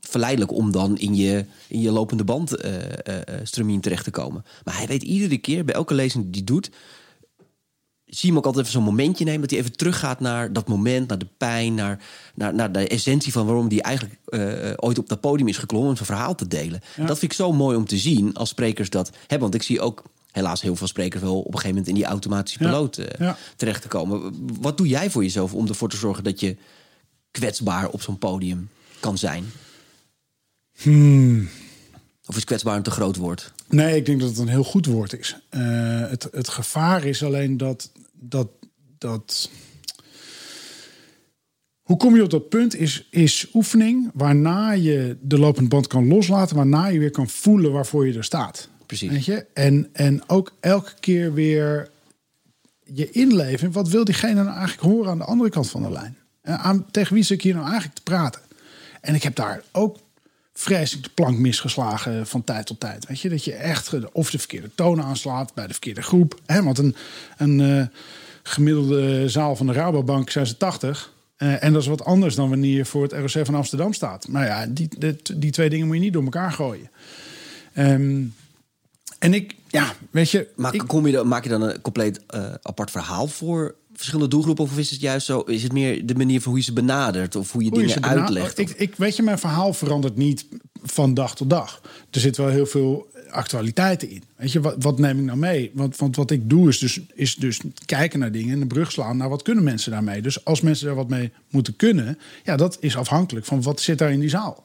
[0.01, 2.55] verleidelijk om dan in je, in je lopende band
[3.43, 4.45] stramien terecht te komen.
[4.63, 6.69] Maar hij weet iedere keer, bij elke lezing die hij doet...
[8.05, 9.41] zie je hem ook altijd even zo'n momentje nemen...
[9.41, 11.73] dat hij even teruggaat naar dat moment, naar de pijn...
[11.73, 12.03] naar,
[12.35, 14.15] naar, naar de essentie van waarom hij eigenlijk
[14.75, 15.89] ooit op dat podium is geklommen...
[15.89, 16.81] om zijn verhaal te delen.
[16.95, 19.39] Dat vind ik zo mooi om te zien als sprekers dat hebben.
[19.39, 20.03] Want ik zie ook
[20.37, 21.87] helaas heel veel sprekers wel op een gegeven moment...
[21.87, 24.33] in die automatische piloot eh, terecht te komen.
[24.61, 26.57] Wat doe jij voor jezelf om ervoor te zorgen dat je
[27.31, 29.45] kwetsbaar op zo'n podium kan zijn?
[30.81, 31.49] Hmm.
[32.25, 33.53] Of is kwetsbaar een te groot woord?
[33.69, 35.37] Nee, ik denk dat het een heel goed woord is.
[35.49, 38.47] Eh, het, het gevaar is alleen dat, dat,
[38.97, 39.49] dat.
[41.81, 42.75] Hoe kom je op dat punt?
[42.75, 47.71] Is, is oefening waarna je de lopende band kan loslaten, waarna je weer kan voelen
[47.71, 48.69] waarvoor je er staat.
[48.87, 49.09] Precies.
[49.09, 49.45] Weet je?
[49.53, 51.89] En, en ook elke keer weer
[52.83, 53.71] je inleven.
[53.71, 56.17] Wat wil diegene nou eigenlijk horen aan de andere kant van de lijn?
[56.41, 58.41] En aan, tegen wie zit ik hier nou eigenlijk te praten?
[59.01, 59.97] En ik heb daar ook
[60.53, 63.07] vreselijk de plank misgeslagen van tijd tot tijd.
[63.07, 66.39] Weet je, dat je echt of de verkeerde toon aanslaat bij de verkeerde groep.
[66.45, 66.95] Hè, want een,
[67.37, 67.85] een eh,
[68.43, 71.13] gemiddelde zaal van de Rabobank zijn ze 80.
[71.35, 74.27] Eh, en dat is wat anders dan wanneer je voor het ROC van Amsterdam staat.
[74.27, 76.91] Maar ja, die, die, die twee dingen moet je niet door elkaar gooien.
[77.73, 78.23] Ehm,
[79.19, 80.47] en ik, ja, weet je...
[80.55, 84.29] Maar ik, kom je dan, maak je dan een compleet eh, apart verhaal voor verschillende
[84.29, 84.63] doelgroepen?
[84.63, 85.39] Of is het juist zo?
[85.39, 87.35] Is het meer de manier van hoe je ze benadert?
[87.35, 88.57] Of hoe je Hoe dingen uitlegt?
[88.57, 90.45] Ik, ik, weet je, mijn verhaal verandert niet
[90.83, 91.81] van dag tot dag.
[92.11, 94.23] Er zit wel heel veel actualiteiten in.
[94.35, 95.71] Weet je, wat, wat neem ik nou mee?
[95.73, 98.91] Want, want wat ik doe is dus, is dus kijken naar dingen en een brug
[98.91, 100.21] slaan naar wat kunnen mensen daarmee.
[100.21, 103.97] Dus als mensen daar wat mee moeten kunnen, ja, dat is afhankelijk van wat zit
[103.97, 104.63] daar in die zaal.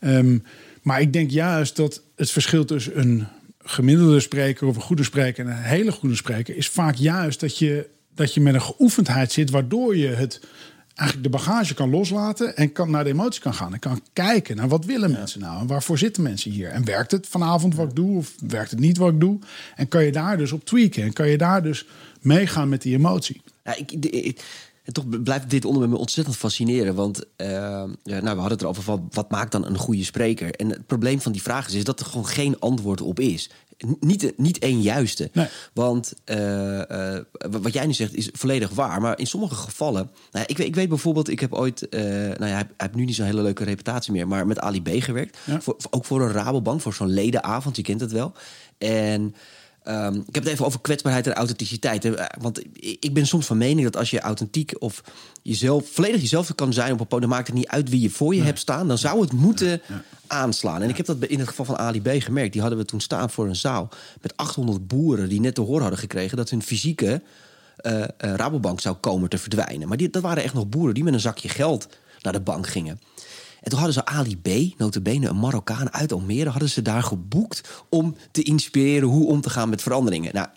[0.00, 0.38] Ehm,
[0.82, 3.26] maar ik denk juist dat het verschil tussen een
[3.70, 7.58] gemiddelde spreker of een goede spreker en een hele goede spreker is vaak juist dat
[7.58, 10.40] je, dat je met een geoefendheid zit, waardoor je het
[10.94, 13.72] eigenlijk de bagage kan loslaten en kan naar de emotie kan gaan.
[13.72, 16.68] En kan kijken naar wat willen mensen nou en waarvoor zitten mensen hier.
[16.68, 19.38] En werkt het vanavond wat ik doe of werkt het niet wat ik doe?
[19.76, 21.86] En kan je daar dus op tweaken en kan je daar dus
[22.20, 23.42] meegaan met die emotie.
[23.64, 24.42] Ja, ik,
[24.88, 26.94] en toch blijft dit onderwerp me ontzettend fascineren.
[26.94, 27.48] Want eh,
[28.02, 30.54] ja, nou, we hadden het erover van wat maakt dan een goede spreker.
[30.54, 33.50] En het probleem van die vraag is, is dat er gewoon geen antwoord op is.
[34.00, 35.30] Niet, niet één juiste.
[35.32, 35.46] Nee.
[35.72, 39.00] Want eh, eh, wat jij nu zegt is volledig waar.
[39.00, 40.10] Maar in sommige gevallen.
[40.30, 41.88] Nou, ik, weet, ik weet bijvoorbeeld, ik heb ooit.
[41.88, 44.28] eh, nou ja, hij, hij heeft nu niet zo'n hele leuke reputatie meer.
[44.28, 45.38] Maar met Ali B gewerkt.
[45.44, 45.60] Ja.
[45.60, 47.76] Voor, ook voor een Rabobank, voor zo'n ledenavond.
[47.76, 48.32] Je kent het wel.
[48.78, 49.34] En.
[49.88, 52.02] Ehm, ik heb het even over kwetsbaarheid en authenticiteit.
[52.02, 52.16] hè.
[52.16, 55.02] Eh, Want ik ben soms van mening dat als je authentiek of
[55.42, 58.34] jezelf, volledig jezelf kan zijn op een podium, maakt het niet uit wie je voor
[58.34, 58.88] je hebt staan.
[58.88, 59.80] Dan zou het moeten
[60.26, 60.82] aanslaan.
[60.82, 62.52] En ik heb dat in het geval van Ali B gemerkt.
[62.52, 63.88] Die hadden we toen staan voor een zaal
[64.20, 67.22] met 800 boeren die net te horen hadden gekregen dat hun fysieke
[67.76, 69.88] eh, Rabobank zou komen te verdwijnen.
[69.88, 71.88] Maar die, dat waren echt nog boeren die met een zakje geld
[72.22, 73.00] naar de bank gingen.
[73.60, 76.50] En toen hadden ze Ali B, notabene een Marokkaan uit Almere...
[76.50, 80.34] hadden ze daar geboekt om te inspireren hoe om te gaan met veranderingen.
[80.34, 80.48] Nou,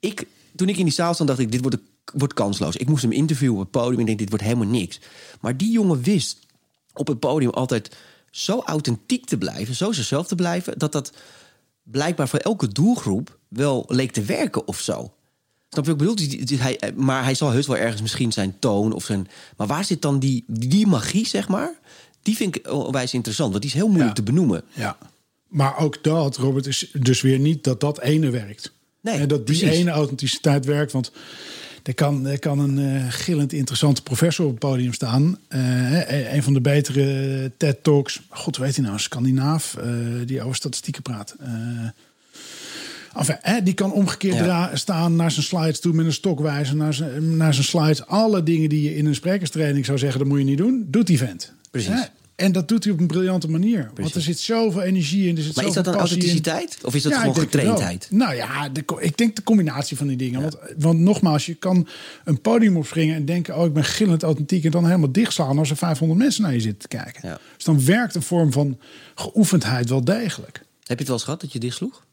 [0.00, 1.76] ik, toen ik in die zaal stond, dacht ik, dit wordt,
[2.14, 2.76] wordt kansloos.
[2.76, 4.00] Ik moest hem interviewen op het podium.
[4.00, 5.00] Ik denk, dit wordt helemaal niks.
[5.40, 6.38] Maar die jongen wist
[6.94, 7.96] op het podium altijd
[8.30, 9.74] zo authentiek te blijven...
[9.74, 11.12] zo zichzelf te blijven, dat dat
[11.82, 15.12] blijkbaar voor elke doelgroep wel leek te werken of zo.
[15.72, 16.44] Snap je wat ik bedoel?
[16.46, 19.28] Die- hij, maar hij zal heus wel ergens misschien zijn toon of zijn...
[19.56, 21.72] Maar waar zit dan die, die magie, zeg maar?
[22.22, 24.24] Die vind ik onwijs interessant, want die is heel moeilijk Ja.
[24.24, 24.62] te benoemen.
[24.72, 24.96] Ja.
[25.48, 28.72] Maar ook dat, Robert, is dus weer niet dat dat ene werkt.
[29.00, 29.78] Nee, en dat die precies.
[29.78, 30.92] ene authenticiteit werkt.
[30.92, 31.12] Want
[31.82, 35.38] er kan, er kan een eh, gillend interessante professor op het podium staan.
[35.48, 38.20] Eh, een van de betere TED-talks.
[38.28, 39.88] God, weet hij nou, een Scandinaaf eh,
[40.26, 41.36] die over statistieken praat.
[43.16, 44.76] Enfin, hè, die kan omgekeerd Ja.
[44.76, 48.06] staan naar zijn slides toe met een stokwijzer naar zijn, naar zijn slides.
[48.06, 51.06] Alle dingen die je in een sprekerstraining zou zeggen, dat moet je niet doen, doet
[51.06, 51.52] die vent.
[51.70, 51.90] Precies.
[51.92, 52.00] Hè?
[52.36, 53.90] En dat doet hij op een briljante manier.
[53.94, 55.36] Want er zit zoveel energie in.
[55.36, 56.78] Er zit Maar is dat dan authenticiteit?
[56.82, 58.06] Of is dat Ja, gewoon getraindheid?
[58.10, 60.40] Nou ja, de, ik denk de combinatie van die dingen.
[60.40, 61.88] Want, want nogmaals, je kan
[62.24, 63.56] een podium opspringen en denken...
[63.56, 64.64] oh, ik ben gillend authentiek...
[64.64, 67.28] en dan helemaal dichtslaan als er 500 mensen naar je zitten te kijken.
[67.28, 67.38] Ja.
[67.56, 68.78] Dus dan werkt een vorm van
[69.14, 70.56] geoefendheid wel degelijk.
[70.56, 72.04] Heb je het wel eens gehad dat je dichtsloeg?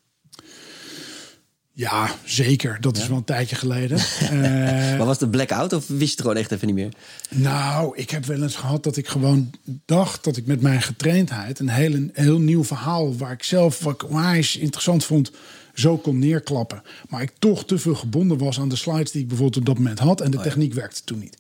[1.78, 2.78] Ja, zeker.
[2.82, 3.98] Dat is wel een tijdje geleden.
[4.22, 4.32] uh,
[4.98, 6.94] maar was het blackout of wist je het gewoon echt even niet meer?
[7.30, 9.50] Nou, ik heb wel eens gehad dat ik gewoon
[9.86, 13.80] dacht dat ik met mijn getraindheid een heel, een heel nieuw verhaal waar ik zelf
[13.80, 15.32] wat onwijs interessant vond,
[15.74, 16.82] zo kon neerklappen.
[17.10, 19.78] Maar ik toch te veel gebonden was aan de slides die ik bijvoorbeeld op dat
[19.78, 21.38] moment had en de techniek werkte toen niet.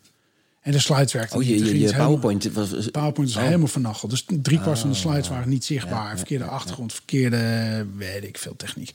[0.67, 1.65] En de slides werkten oh, je, niet.
[1.67, 2.89] Je, je PowerPoint helemaal, was...
[2.89, 3.43] PowerPoint is oh.
[3.43, 4.11] helemaal vernacheld.
[4.11, 6.09] Dus drie kwart van de slides Ah, waren niet zichtbaar.
[6.09, 8.91] ja, verkeerde ja, achtergrond, verkeerde, weet ik veel, techniek.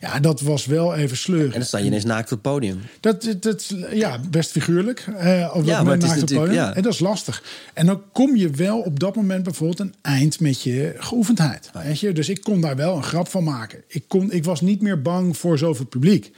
[0.00, 1.52] Ja, dat was wel even sleuren.
[1.52, 2.80] En dan sta je ineens naakt op het podium.
[3.00, 5.06] Dat, dat, dat ja, best figuurlijk.
[5.08, 6.64] Uh, op Ja, dat maar moment het is naakt op het natuurlijk- podium.
[6.64, 6.74] ja.
[6.74, 7.42] En dat is lastig.
[7.74, 11.70] En dan kom je wel op dat moment bijvoorbeeld een eind met je geoefendheid.
[11.72, 12.12] Weet je?
[12.12, 13.82] Dus ik kon daar wel een grap van maken.
[13.86, 16.32] Ik, kon, ik was niet meer bang voor zoveel publiek.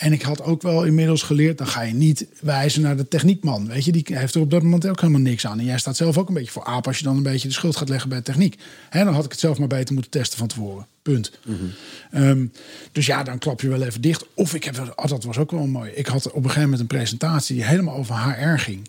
[0.00, 3.66] En ik had ook wel inmiddels geleerd, dan ga je niet wijzen naar de techniekman.
[3.66, 5.58] Weet je, die heeft er op dat moment ook helemaal niks aan.
[5.58, 7.54] En jij staat zelf ook een beetje voor aap als je dan een beetje de
[7.54, 8.58] schuld gaat leggen bij de techniek.
[8.90, 10.86] Hè, dan had ik het zelf maar beter moeten testen van tevoren.
[11.02, 11.38] Punt.
[12.10, 12.46] Ehm,
[12.92, 14.26] dus ja, dan klap je wel even dicht.
[14.34, 15.90] Of ik heb, oh, dat was ook wel mooi.
[15.90, 18.88] Ik had op een gegeven moment een presentatie die helemaal over HR ging.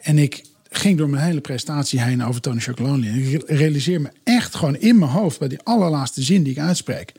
[0.00, 3.08] En ik ging door mijn hele presentatie heen over Tony Chocolonely.
[3.08, 6.58] En ik realiseer me echt gewoon in mijn hoofd bij die allerlaatste zin die ik
[6.58, 7.12] uitspreek.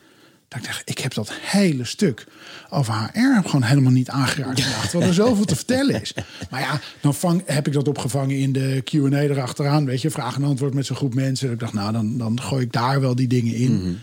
[0.52, 2.26] Dat ik dacht, ik heb dat hele stuk
[2.70, 4.58] over HR gewoon helemaal niet aangeraakt.
[4.58, 6.14] Ik dacht, Terwijl er zoveel te vertellen is.
[6.50, 9.84] Maar ja, dan vang, heb ik dat opgevangen in de Q&A erachteraan.
[9.84, 11.52] Weet je, vraag en antwoord met zo'n groep mensen.
[11.52, 13.98] Ik dacht, nou, dan, dan gooi ik daar wel die dingen in.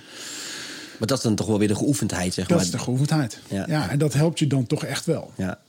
[0.98, 2.66] Maar dat is dan toch wel weer de geoefendheid, zeg Dat maar.
[2.66, 3.40] is de geoefendheid.
[3.48, 3.66] Ja.
[3.68, 3.90] Ja.
[3.90, 5.32] en dat helpt je dan toch echt wel.
[5.36, 5.60] Ja.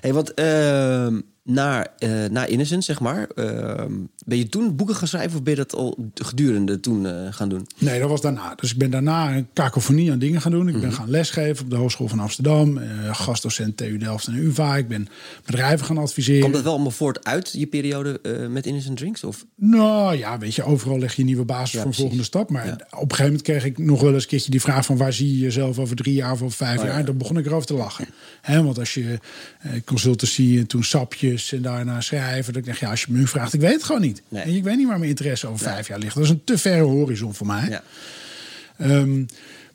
[0.00, 3.92] Hey, want ehm, na, eh na Innocent, zeg maar, ehm,
[4.24, 7.48] ben je toen boeken gaan schrijven of ben je dat al gedurende toen eh, gaan
[7.48, 7.66] doen?
[7.78, 8.54] Nee, dat was daarna.
[8.54, 10.68] Dus ik ben daarna een kakofonie aan dingen gaan doen.
[10.68, 10.92] Ik ben Mhm.
[10.98, 12.78] gaan lesgeven op de Hogeschool van Amsterdam.
[12.78, 14.76] eh, gastdocent TU Delft en UvA.
[14.76, 15.08] Ik ben
[15.44, 16.40] bedrijven gaan adviseren.
[16.40, 19.24] Komt dat wel allemaal voort uit je periode met Innocent Drinks?
[19.24, 19.44] Of?
[19.56, 22.00] Nou ja, weet je, overal leg je een nieuwe basis Ja, voor een precies.
[22.00, 22.50] volgende stap.
[22.50, 22.72] Maar Ja.
[22.72, 24.96] op een gegeven moment kreeg ik nog wel eens een keertje die vraag van...
[24.96, 26.90] waar zie je jezelf over drie jaar of over vijf Oh, ja.
[26.90, 26.98] jaar?
[26.98, 28.06] En dan begon ik erover te lachen.
[28.40, 29.18] Hè, want als je
[29.84, 30.84] consultancy en toen
[31.52, 32.52] en daarna schrijven...
[32.52, 34.22] dan denk je, ja, als je me nu vraagt, ik weet het gewoon niet.
[34.28, 34.42] Nee.
[34.42, 36.14] En ik weet niet waar mijn interesse over vijf jaar ligt.
[36.14, 37.68] Dat is een te verre horizon voor mij.
[37.68, 37.82] Ja.
[38.78, 39.24] Ehm,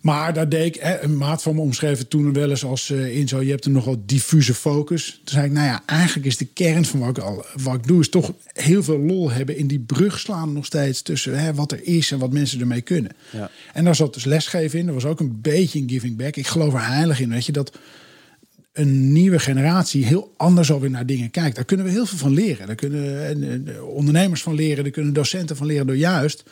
[0.01, 3.17] maar daar deed ik, hè, een maat van me omschreven toen wel eens als eh
[3.17, 5.11] in zo, je hebt een nogal diffuse focus.
[5.11, 7.87] Toen zei ik, nou ja, eigenlijk is de kern van wat ik, al, wat ik
[7.87, 11.53] doe, is toch heel veel lol hebben in die brug slaan nog steeds tussen hè,
[11.53, 13.11] wat er is en wat mensen ermee kunnen.
[13.29, 13.51] Ja.
[13.73, 16.35] En daar zat dus lesgeven in, er was ook een beetje een giving back.
[16.35, 17.77] Ik geloof er heilig in, weet je, dat
[18.73, 21.55] een nieuwe generatie heel anders alweer naar dingen kijkt.
[21.55, 22.67] Daar kunnen we heel veel van leren.
[22.67, 26.43] Daar kunnen ondernemers van leren, daar kunnen docenten van leren door juist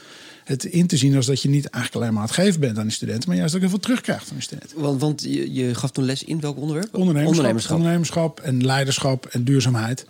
[0.43, 2.77] het in te zien als dat je niet eigenlijk alleen maar aan het geven bent
[2.77, 4.81] aan die studenten, maar juist ook heel veel terugkrijgt van die studenten.
[4.81, 6.95] Want, want je, je gaf toen les in welk onderwerp?
[6.95, 8.39] Ondernemerschap, ondernemerschap.
[8.39, 10.05] en leiderschap en duurzaamheid.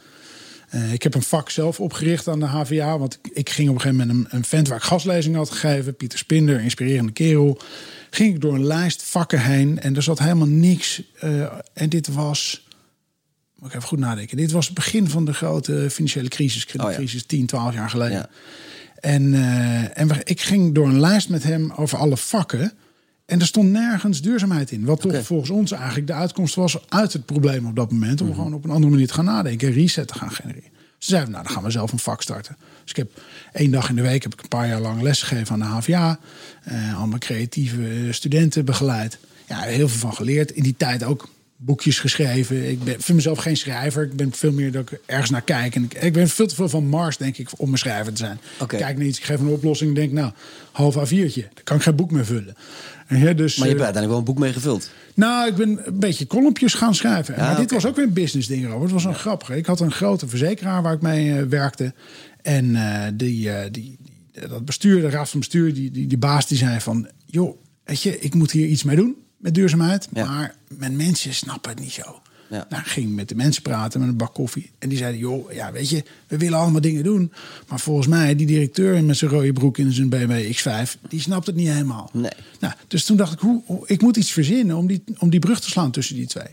[0.67, 2.97] Eh, ik heb een vak zelf opgericht aan de HVA.
[2.97, 5.49] Want ik, ik ging op een gegeven moment een, een vent waar ik gastlezing had
[5.49, 5.95] gegeven.
[5.95, 7.61] Pieter Spinder, inspirerende kerel.
[8.09, 9.79] Ging ik door een lijst vakken heen.
[9.79, 11.01] En er zat helemaal niks.
[11.19, 11.41] eh,
[11.73, 12.65] en dit was...
[13.55, 14.37] Moet ik even goed nadenken.
[14.37, 16.65] Dit was het begin van de grote financiële crisis.
[16.65, 18.17] Kredietcrisis, 10, 12 jaar geleden.
[18.17, 18.29] Ja.
[18.99, 22.71] En, eh, en we- ik ging door een lijst met hem over alle vakken.
[23.27, 24.85] En er stond nergens duurzaamheid in.
[24.85, 28.21] Wat toch volgens ons eigenlijk de uitkomst was uit het probleem op dat moment.
[28.21, 29.71] Om gewoon op een andere manier te gaan nadenken.
[29.71, 30.69] Reset te gaan genereren.
[30.97, 32.55] Ze zeiden, nou dan gaan we zelf een vak starten.
[32.81, 33.11] Dus ik heb
[33.53, 36.19] één dag in de week heb ik een paar jaar lang lesgegeven aan de HVA.
[36.63, 39.17] eh allemaal creatieve studenten begeleid.
[39.47, 40.51] Ja, heel veel van geleerd.
[40.51, 42.69] In die tijd ook boekjes geschreven.
[42.69, 44.03] Ik ben, vind mezelf geen schrijver.
[44.03, 45.75] Ik ben veel meer dat ik ergens naar kijk.
[45.75, 48.17] En ik, ik ben veel te veel van Mars, denk ik, om een schrijver te
[48.17, 48.39] zijn.
[48.61, 50.31] Ik kijk naar iets, ik geef een oplossing en denk, nou,
[50.71, 51.41] half A4'tje.
[51.53, 52.55] Dan kan ik geen boek meer vullen.
[53.09, 54.89] Ja, dus, Maar je hebt eh, er uiteindelijk wel een boek mee gevuld.
[55.13, 57.35] nou, ik ben een beetje kolompjes gaan schrijven.
[57.37, 58.81] Ja, maar dit was ook weer een business ding erover.
[58.81, 59.57] Het was een grappige.
[59.57, 61.93] Ik had een grote verzekeraar waar ik mee eh, werkte.
[62.41, 63.97] En eh, die, eh, die,
[64.31, 67.07] die- dat bestuur, de raad van bestuur, die, die, die baas die zei van...
[67.25, 70.07] joh, weet je, ik moet hier iets mee doen met duurzaamheid.
[70.13, 70.25] Ja.
[70.25, 72.21] Maar mijn mensen snappen het niet zo.
[72.49, 72.65] Ja.
[72.69, 74.71] Nou, ging met de mensen praten met een bak koffie.
[74.79, 77.31] En die zeiden, joh, ja, weet je, we willen allemaal dingen doen.
[77.67, 80.99] Maar volgens mij, die directeur met zijn rode broek in zijn BMW X5...
[81.09, 82.09] die snapt het niet helemaal.
[82.13, 82.31] Nee.
[82.59, 85.39] Nou, dus toen dacht ik, hoe, hoe- ik moet iets verzinnen om die, om die
[85.39, 86.47] brug te slaan tussen die twee.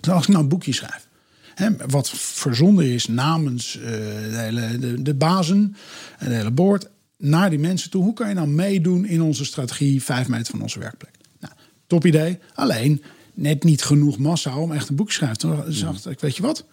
[0.00, 1.08] Toen dacht ik, nou, een boekje schrijven.
[1.54, 3.90] Hè, wat verzonden is namens eh,
[4.30, 5.76] de, hele, de, de bazen
[6.18, 8.02] en de hele board naar die mensen toe.
[8.02, 11.14] Hoe kan je nou meedoen in onze strategie vijf meter van onze werkplek?
[11.40, 11.52] Nou,
[11.86, 12.38] top idee.
[12.54, 13.02] Alleen
[13.34, 15.38] net niet genoeg massa om echt een boek te schrijven.
[15.38, 16.64] Toen dacht ik, weet je wat?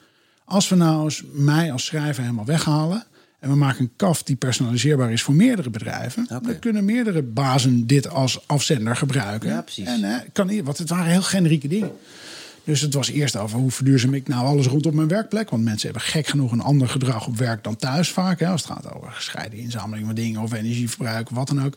[0.45, 3.03] Als we nou eens mij als schrijver helemaal weghalen...
[3.39, 6.25] en we maken een kaf die personaliseerbaar is voor meerdere bedrijven...
[6.27, 9.49] Dan kunnen meerdere bazen dit als afzender gebruiken.
[9.49, 9.87] Ja, precies.
[9.87, 11.91] En hè, kan, want het waren heel generieke dingen.
[12.63, 15.49] Dus het was eerst over hoe verduurzaam ik nou alles rondom mijn werkplek.
[15.49, 18.39] Want mensen hebben gek genoeg een ander gedrag op werk dan thuis vaak.
[18.39, 21.75] Hè, als het gaat over gescheiden inzameling van dingen of energieverbruik, wat dan ook.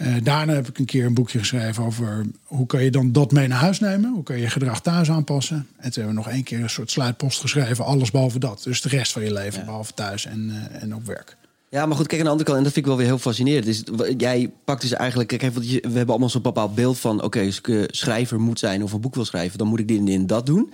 [0.00, 3.32] Uh, daarna heb ik een keer een boekje geschreven over hoe kan je dan dat
[3.32, 4.12] mee naar huis nemen.
[4.12, 5.56] Hoe kan je gedrag thuis aanpassen.
[5.56, 7.84] En toen hebben we nog één keer een soort sluitpost geschreven.
[7.84, 8.60] Alles behalve dat.
[8.64, 11.36] Dus de rest van je leven, behalve thuis en, uh, en op werk.
[11.68, 12.58] Ja, maar goed, kijk aan de andere kant.
[12.58, 13.64] En dat vind ik wel weer heel fascinerend.
[13.64, 13.82] Dus,
[14.16, 15.28] jij pakt dus eigenlijk...
[15.28, 17.22] Kijk, we hebben allemaal zo'n bepaald beeld van...
[17.22, 19.58] Oké, als ik schrijver moet zijn of een boek wil schrijven...
[19.58, 20.72] dan moet ik dit en, dit dat doen.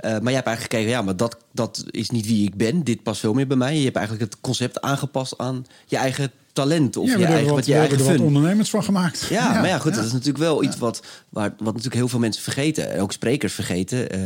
[0.00, 2.84] Uh, maar jij hebt eigenlijk gekeken, ja, maar dat, dat is niet wie ik ben.
[2.84, 3.76] Dit past veel meer bij mij.
[3.76, 6.96] Je hebt eigenlijk het concept aangepast aan je eigen talent.
[6.96, 9.26] Of ja, je eigen, wat, wat je eigen er ondernemers van gemaakt.
[9.30, 12.18] Ja, maar ja, goed, dat is natuurlijk wel iets wat, waar, wat natuurlijk heel veel
[12.18, 12.92] mensen vergeten.
[12.92, 14.18] En ook sprekers vergeten.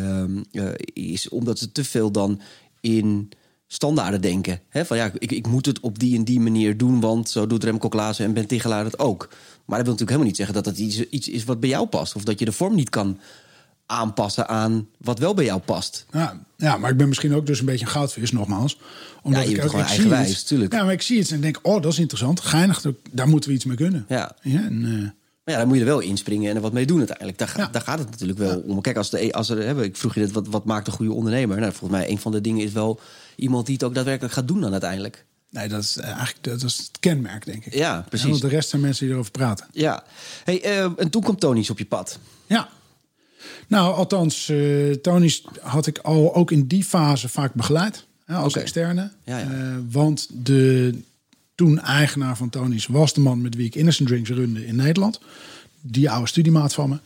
[0.53, 2.41] Uh, is omdat ze te veel dan
[2.81, 3.31] in
[3.67, 4.61] standaarden denken.
[4.69, 7.47] He, van ja, ik, ik moet het op die en die manier doen, want zo
[7.47, 9.29] doet Remco Klaassen en Ben Tigelaar het ook.
[9.65, 11.87] Maar dat wil natuurlijk helemaal niet zeggen dat het iets, iets is wat bij jou
[11.87, 12.15] past.
[12.15, 13.19] Of dat je de vorm niet kan
[13.87, 16.07] aanpassen aan wat wel bij jou past.
[16.13, 18.79] Ja, ja, maar ik ben misschien ook dus een beetje een goudvis, nogmaals.
[19.23, 20.73] Omdat ja, je ik ook gewoon eigenwijs, natuurlijk.
[20.73, 22.41] Ja, maar ik zie het en denk, oh, dat is interessant.
[22.41, 24.05] Geinig, daar moeten we iets mee kunnen.
[24.09, 24.37] Ja.
[24.43, 25.09] ja en, uh,
[25.45, 27.39] maar ja, dan moet je er wel inspringen en er wat mee doen uiteindelijk.
[27.39, 27.69] Daar, ja.
[27.73, 28.81] daar gaat het natuurlijk wel om.
[28.81, 31.13] Kijk, als, de, als er, hè, ik vroeg je dit, wat, wat maakt een goede
[31.13, 31.61] ondernemer?
[31.61, 33.01] Nou, volgens mij een van de dingen is wel
[33.37, 35.25] iemand die het ook daadwerkelijk gaat doen dan uiteindelijk.
[35.51, 37.75] Nee, dat is eigenlijk dat is het kenmerk, denk ik.
[37.75, 38.29] Ja, precies.
[38.29, 39.67] want de rest zijn mensen die erover praten.
[39.73, 40.05] Ja.
[40.45, 42.19] Hey, uh, en toen komt Tony's op je pad.
[42.47, 42.69] Ja.
[43.67, 48.07] Nou, althans, uh, Tony's had ik al ook in die fase vaak begeleid.
[48.27, 48.63] als okay.
[48.63, 49.11] externe.
[49.25, 49.51] Ja, ja.
[49.51, 50.95] Uh, want de
[51.55, 55.21] toen eigenaar van Tony's was de man met wie ik Innocent Drinks runde in Nederland.
[55.81, 56.99] Die oude studiemaat van me.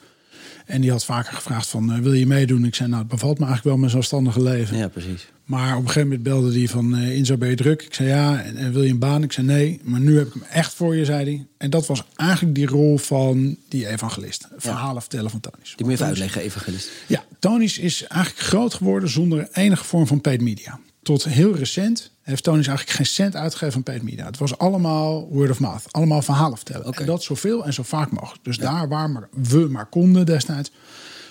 [0.66, 2.64] En die had vaker gevraagd van, uh, wil je meedoen?
[2.64, 4.76] Ik zei, nou, het bevalt me eigenlijk wel mijn zelfstandige leven.
[4.76, 5.26] Ja, precies.
[5.46, 7.82] Maar op een gegeven moment belde hij van, uh, Inzo, ben je druk?
[7.82, 8.42] Ik zei, ja.
[8.42, 9.22] En, en, wil je een baan?
[9.22, 9.80] Ik zei, nee.
[9.82, 11.46] Maar nu heb ik hem echt voor je, zei hij.
[11.56, 14.48] En dat was eigenlijk die rol van die evangelist.
[14.56, 15.00] Verhalen ja.
[15.00, 15.74] vertellen van Tony's.
[15.76, 16.90] Die moet je even uitleggen, evangelist.
[17.06, 20.80] Ja, Tony's is eigenlijk groot geworden zonder enige vorm van paid media.
[21.02, 24.26] Tot heel recent heeft Tony's eigenlijk geen cent uitgegeven van paid media.
[24.26, 25.82] Het was allemaal word of mouth.
[25.90, 26.86] Allemaal verhalen vertellen.
[26.86, 27.00] Okay.
[27.00, 28.44] En dat zoveel en zo vaak mogelijk.
[28.44, 28.62] Dus ja.
[28.62, 30.70] daar waar we maar konden destijds,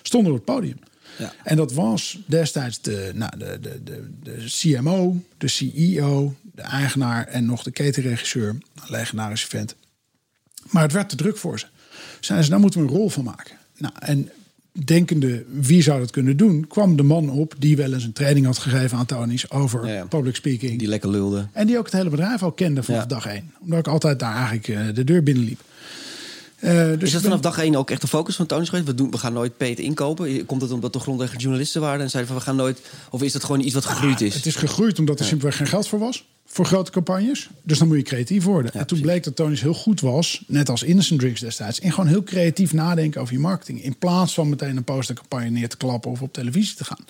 [0.01, 0.77] stonden we op het podium.
[1.17, 1.33] Ja.
[1.43, 7.27] En dat was destijds de, nou, de, de, de, de CMO, de CEO, de eigenaar
[7.27, 8.49] en nog de ketenregisseur.
[8.49, 9.75] Een legendarische vent.
[10.69, 11.65] Maar het werd te druk voor ze.
[12.19, 13.55] Zeiden ze, daar moeten we een rol van maken.
[13.77, 14.29] Nou, en
[14.85, 18.45] denkende wie zou dat kunnen doen, kwam de man op die wel eens een training
[18.45, 20.05] had gegeven aan Tony's over Ja, ja.
[20.05, 20.79] public speaking.
[20.79, 21.47] Die lekker lulde.
[21.51, 23.07] En die ook het hele bedrijf al kende vanaf Ja.
[23.07, 23.51] dag één.
[23.61, 25.61] Omdat ik altijd daar eigenlijk eh, de deur binnenliep.
[26.59, 28.87] Eh, dus Is dat vanaf dag één ook echt de focus van Tony's geweest?
[28.87, 30.45] We, doen, we gaan nooit Peter inkopen.
[30.45, 32.81] Komt het omdat de grondlegger journalisten waren en zeiden van we gaan nooit...
[33.09, 34.35] Of is dat gewoon iets wat gegroeid is?
[34.35, 36.25] Het is gegroeid omdat er simpelweg geen geld voor was.
[36.45, 37.49] Voor grote campagnes.
[37.63, 38.71] Dus dan moet je creatief worden.
[38.73, 41.91] Ja, en toen bleek dat Tony's heel goed was, net als Innocent Drinks destijds, in
[41.91, 43.83] gewoon heel creatief nadenken over je marketing.
[43.83, 47.05] In plaats van meteen een postercampagne neer te klappen of op televisie te gaan.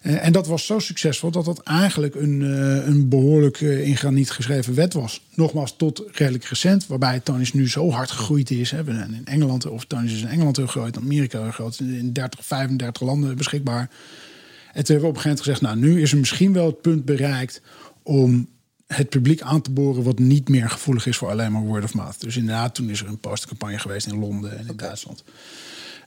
[0.00, 3.96] Eh, en dat was zo succesvol dat dat eigenlijk een, eh, een behoorlijk eh, in
[3.96, 5.22] graniet geschreven wet was.
[5.34, 8.70] Nogmaals, tot redelijk recent, waarbij Tony's nu zo hard gegroeid is.
[8.70, 8.78] Hè.
[8.86, 12.44] In Engeland, of Tony's is in Engeland heel groot, in Amerika heel groot, in 30,
[12.44, 13.90] 35 landen beschikbaar.
[14.72, 16.66] En toen hebben we op een gegeven moment gezegd, nou nu is er misschien wel
[16.66, 17.62] het punt bereikt
[18.02, 18.48] om
[18.86, 21.94] het publiek aan te boren wat niet meer gevoelig is voor alleen maar word of
[21.94, 22.20] mouth.
[22.20, 25.24] Dus inderdaad, toen is er een postercampagne geweest in Londen en in Duitsland.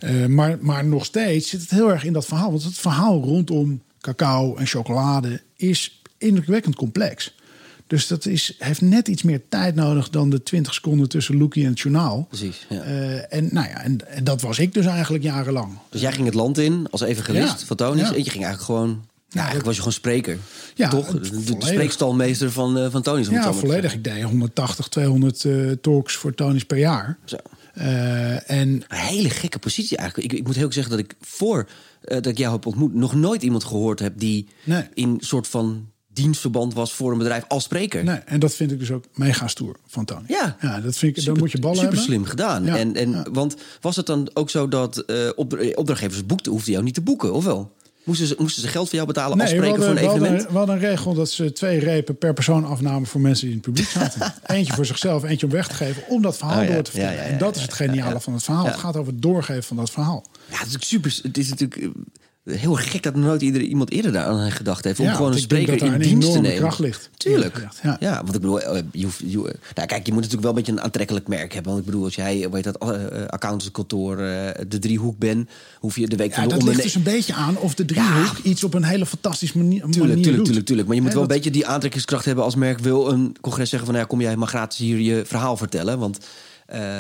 [0.04, 2.50] Eh, maar, maar nog steeds zit het heel erg in dat verhaal.
[2.52, 7.36] Want het verhaal rondom cacao en chocolade is indrukwekkend complex.
[7.88, 11.64] Dus dat is, heeft net iets meer tijd nodig dan de 20 seconden tussen Loekie
[11.64, 12.26] en het journaal.
[12.30, 12.82] Precies, ja.
[12.82, 15.78] Eh, en, nou ja, en, en dat was ik dus eigenlijk jarenlang.
[15.90, 17.76] Dus jij ging het land in als evangelist Ja.
[17.76, 17.98] van.
[17.98, 18.14] Ja.
[18.14, 18.88] En je ging eigenlijk gewoon...
[18.88, 20.38] Nou, eigenlijk was je gewoon spreker.
[20.76, 21.20] Ja, Toch?
[21.20, 23.28] De, spreekstalmeester van, eh, van Tony's.
[23.28, 23.94] Ja, volledig.
[23.94, 27.18] Ik deed 180, 200 eh, talks voor Tony's per jaar.
[27.26, 27.38] Zo.
[27.74, 30.32] Eh, en Een hele gekke positie eigenlijk.
[30.32, 31.68] Ik, ik moet heel erg zeggen dat ik voor
[32.02, 32.94] eh, dat ik jou heb ontmoet...
[32.94, 34.84] nog nooit iemand gehoord heb die Nee.
[34.94, 38.04] in soort van dienstverband was voor een bedrijf als spreker.
[38.04, 40.24] Nee, en dat vind ik dus ook mega stoer van Tony.
[40.28, 40.58] Ja.
[40.62, 42.08] ja dat vind ik, dan moet je ballen super hebben.
[42.12, 42.64] slim gedaan.
[42.66, 43.26] Ja, En, en, ja.
[43.32, 45.06] Want was het dan ook zo dat
[45.36, 47.76] opdra- opdrachtgevers boekten, hoefden jou niet te boeken, of wel?
[48.04, 50.48] Moesten ze, moesten ze geld voor jou betalen Nee, we hadden, voor we, een evenement?
[50.52, 53.62] we hadden een regel dat ze twee repen per persoon afnamen voor mensen die in
[53.62, 54.34] het publiek zaten.
[54.56, 56.92] eentje voor zichzelf, eentje om weg te geven, om dat verhaal Oh ja, door te
[56.92, 57.16] vertellen.
[57.16, 58.66] ja, ja, ja, en dat is het geniale van het verhaal.
[58.66, 60.26] Het gaat over het doorgeven van dat verhaal.
[60.50, 61.20] Ja, het is natuurlijk super.
[61.24, 61.90] Het is natuurlijk eh,
[62.46, 65.40] heel erg gek dat nooit iedereen, iemand eerder daaraan gedacht heeft om Ja, gewoon een
[65.40, 66.58] spreker daar in een dienst te nemen.
[66.58, 67.68] kracht ligt, Tuurlijk.
[67.84, 67.98] Ja.
[68.00, 68.16] ja.
[68.16, 69.38] want ik bedoel, eh, je hoeft, je,
[69.76, 71.72] nou, kijk, je moet natuurlijk wel een beetje een aantrekkelijk merk hebben.
[71.72, 74.18] Want ik bedoel, als jij, weet dat, eh, eh, accountantskantoor,
[74.68, 77.34] de driehoek bent, hoef je de week Ja, van de dat ligt dus een beetje
[77.34, 80.46] aan of de driehoek iets op een hele fantastische manier, manier Tuurlijk, tuurlijk, doet.
[80.46, 80.88] tuurlijk, tuurlijk.
[80.88, 83.88] Maar je moet wel een beetje die aantrekkingskracht hebben als merk wil een congres zeggen
[83.88, 86.00] van, nou ja, kom jij maar gratis hier je verhaal vertellen.
[86.00, 86.18] Want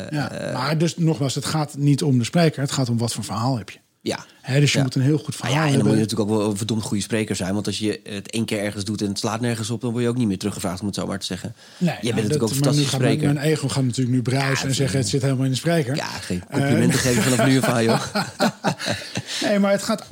[0.10, 3.23] Ja, maar dus nogmaals, het gaat niet om de spreker, het gaat om wat voor
[3.23, 3.77] verhaal heb je.
[4.06, 4.26] Ja.
[4.60, 4.84] Dus je Ja.
[4.84, 6.58] moet een heel goed Ah verhaal ja, en dan moet je natuurlijk ook wel een
[6.58, 7.54] verdomd goede spreker zijn.
[7.54, 9.82] Want als je het één keer ergens doet en het slaat nergens op...
[9.82, 11.56] dan word je ook niet meer teruggevraagd, om het zo maar te zeggen.
[11.78, 13.34] Nee, Jij nou, bent natuurlijk dat- ook een fantastische gaat mijn- spreker.
[13.36, 15.00] Mijn ego gaat natuurlijk nu bruisen Ja, en zeggen...
[15.00, 15.96] het zit helemaal in de spreker.
[15.96, 18.04] Ja, geen complimenten geven vanaf nu af aan, joh.
[19.42, 20.06] Nee, maar het gaat.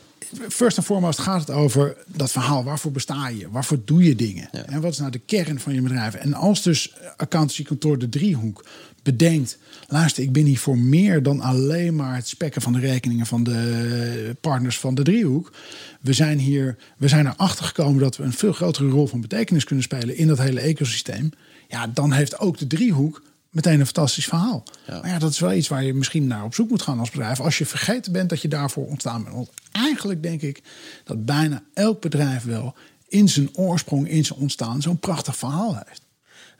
[0.49, 2.63] First en foremost gaat het over dat verhaal.
[2.63, 3.49] Waarvoor besta je?
[3.49, 4.49] Waarvoor doe je dingen?
[4.65, 6.13] En wat is nou de kern van je bedrijf?
[6.13, 8.65] En als dus accountancykantoor De Driehoek
[9.03, 9.57] bedenkt...
[9.87, 13.25] luister, ik ben hier voor meer dan alleen maar het spekken van de rekeningen...
[13.25, 15.53] van de partners van De Driehoek.
[16.01, 19.63] We zijn hier, we zijn erachter gekomen dat we een veel grotere rol van betekenis
[19.63, 20.17] kunnen spelen...
[20.17, 21.29] in dat hele ecosysteem.
[21.67, 24.63] Ja, dan heeft ook De Driehoek meteen een fantastisch verhaal.
[24.87, 27.09] Maar ja, dat is wel iets waar je misschien naar op zoek moet gaan als
[27.09, 27.39] bedrijf.
[27.39, 29.35] Als je vergeten bent dat je daarvoor ontstaan bent.
[29.35, 30.61] Want eigenlijk denk ik
[31.03, 32.75] dat bijna elk bedrijf wel
[33.07, 36.01] in zijn oorsprong, in zijn ontstaan, zo'n prachtig verhaal heeft.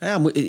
[0.02, 0.42] Nou ja,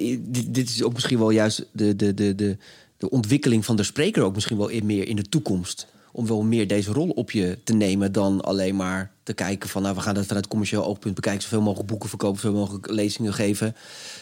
[0.50, 2.58] dit, is ook misschien wel juist de, de, de, de,
[2.98, 4.24] de ontwikkeling van de spreker...
[4.24, 5.88] ook misschien wel in, meer in de toekomst.
[6.12, 9.82] Om wel meer deze rol op je te nemen dan alleen maar te kijken van...
[9.82, 11.42] nou, we gaan het vanuit commercieel oogpunt bekijken...
[11.42, 13.76] zoveel mogelijk boeken verkopen, zoveel mogelijk lezingen geven...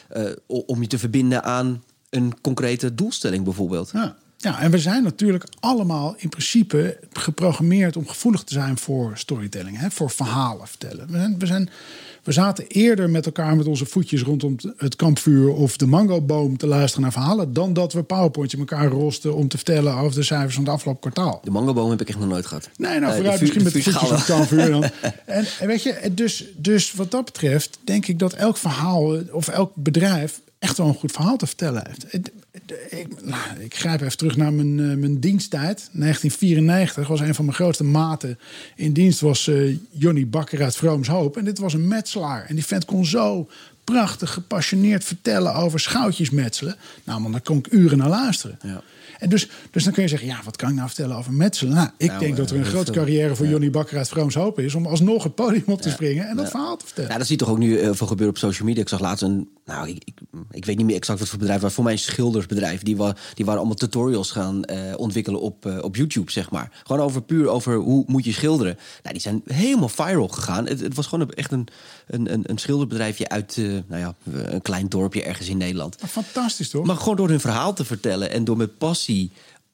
[0.09, 3.89] eh, om je te verbinden aan een concrete doelstelling bijvoorbeeld.
[3.93, 4.17] Ja.
[4.41, 9.79] Ja, en we zijn natuurlijk allemaal in principe geprogrammeerd om gevoelig te zijn voor storytelling,
[9.79, 11.07] hè, voor verhalen vertellen.
[11.07, 11.69] We, zijn, we, zijn,
[12.23, 16.67] we zaten eerder met elkaar met onze voetjes rondom het kampvuur of de mangoboom te
[16.67, 20.55] luisteren naar verhalen, dan dat we PowerPointje elkaar rosten om te vertellen over de cijfers
[20.55, 21.41] van het afgelopen kwartaal.
[21.43, 22.69] De mangoboom heb ik echt nog nooit gehad.
[22.77, 24.83] Nee, nou Eh, vooruit misschien met de voetjes op het kampvuur dan.
[25.25, 29.47] En, en weet je, dus, dus wat dat betreft denk ik dat elk verhaal of
[29.47, 32.29] elk bedrijf echt wel een goed verhaal te vertellen heeft.
[32.89, 35.89] Ik, nou, ik grijp even terug naar mijn, eh, mijn diensttijd.
[35.91, 38.39] 1994 was een van mijn grootste maten
[38.75, 41.37] in dienst was eh Johnny Bakker uit Vroomshoop.
[41.37, 42.45] En dit was een metselaar.
[42.47, 43.49] En die vent kon zo
[43.83, 46.75] prachtig gepassioneerd vertellen over schoutjes metselen.
[47.03, 48.59] Nou man, daar kon ik uren naar luisteren.
[48.61, 48.81] Ja.
[49.21, 51.73] En dus, dus dan kun je zeggen, ja, wat kan ik nou vertellen over metselen?
[51.73, 54.59] Nou, ik Nou, denk dat er een eh, grote carrière voor Johnny Bakker uit Vroomshoop
[54.59, 54.75] is...
[54.75, 57.11] om alsnog het podium op te springen en dat verhaal te vertellen.
[57.11, 58.81] Ja, dat zie je toch ook nu heel veel gebeuren op social media.
[58.81, 60.19] Ik zag laatst een, nou, ik, ik,
[60.51, 62.81] ik weet niet meer exact wat voor bedrijf, maar voor mij een schildersbedrijf.
[62.81, 66.71] Die, wa, die waren allemaal tutorials gaan eh, ontwikkelen op, eh, op YouTube, zeg maar.
[66.83, 68.77] Gewoon over puur over hoe moet je schilderen.
[69.01, 70.67] Nou, die zijn helemaal viral gegaan.
[70.67, 71.67] Het, het was gewoon echt een,
[72.11, 75.95] een, een, een schilderbedrijfje uit, eh, nou ja, een klein dorpje ergens in Nederland.
[76.07, 76.85] Fantastisch, toch?
[76.85, 79.31] Maar gewoon door hun verhaal te vertellen en door met passie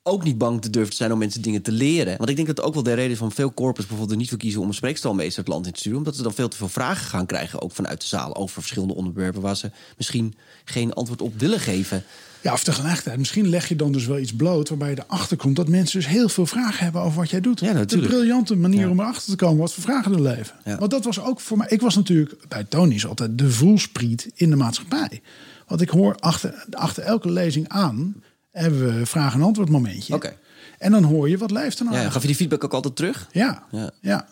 [0.08, 2.18] ook niet bang te durven te zijn om mensen dingen te leren.
[2.18, 4.38] Want ik denk dat ook wel de reden van veel corpus bijvoorbeeld er niet voor
[4.38, 5.98] kiezen om een spreekstalmeester het land in te sturen.
[5.98, 8.94] Omdat ze dan veel te veel vragen gaan krijgen, ook vanuit de zaal, over verschillende
[8.96, 10.34] onderwerpen waar ze misschien
[10.66, 12.04] geen antwoord op willen geven.
[12.42, 14.70] Ja, of tegelijkertijd, misschien leg je dan dus wel iets bloot...
[14.70, 17.60] waarbij je erachter komt dat mensen dus heel veel vragen hebben over wat jij doet.
[17.60, 18.12] Ja, natuurlijk.
[18.12, 18.90] Een briljante manier Ja.
[18.90, 20.56] om erachter te komen wat voor vragen er leven.
[20.66, 20.78] Ja.
[20.78, 21.68] Want dat was ook voor mij...
[21.70, 25.22] Ik was natuurlijk bij Tony's altijd de voelspriet in de maatschappij.
[25.68, 28.16] Want ik hoor achter, achter elke lezing aan...
[28.58, 30.14] hebben we een vraag- en antwoord momentje.
[30.14, 30.38] Oké.
[30.80, 32.96] En dan hoor je, wat leeft er nou Ja, gaf je die feedback ook altijd
[32.96, 33.28] terug?
[33.32, 33.92] Ja, Ja.
[34.02, 34.28] ja.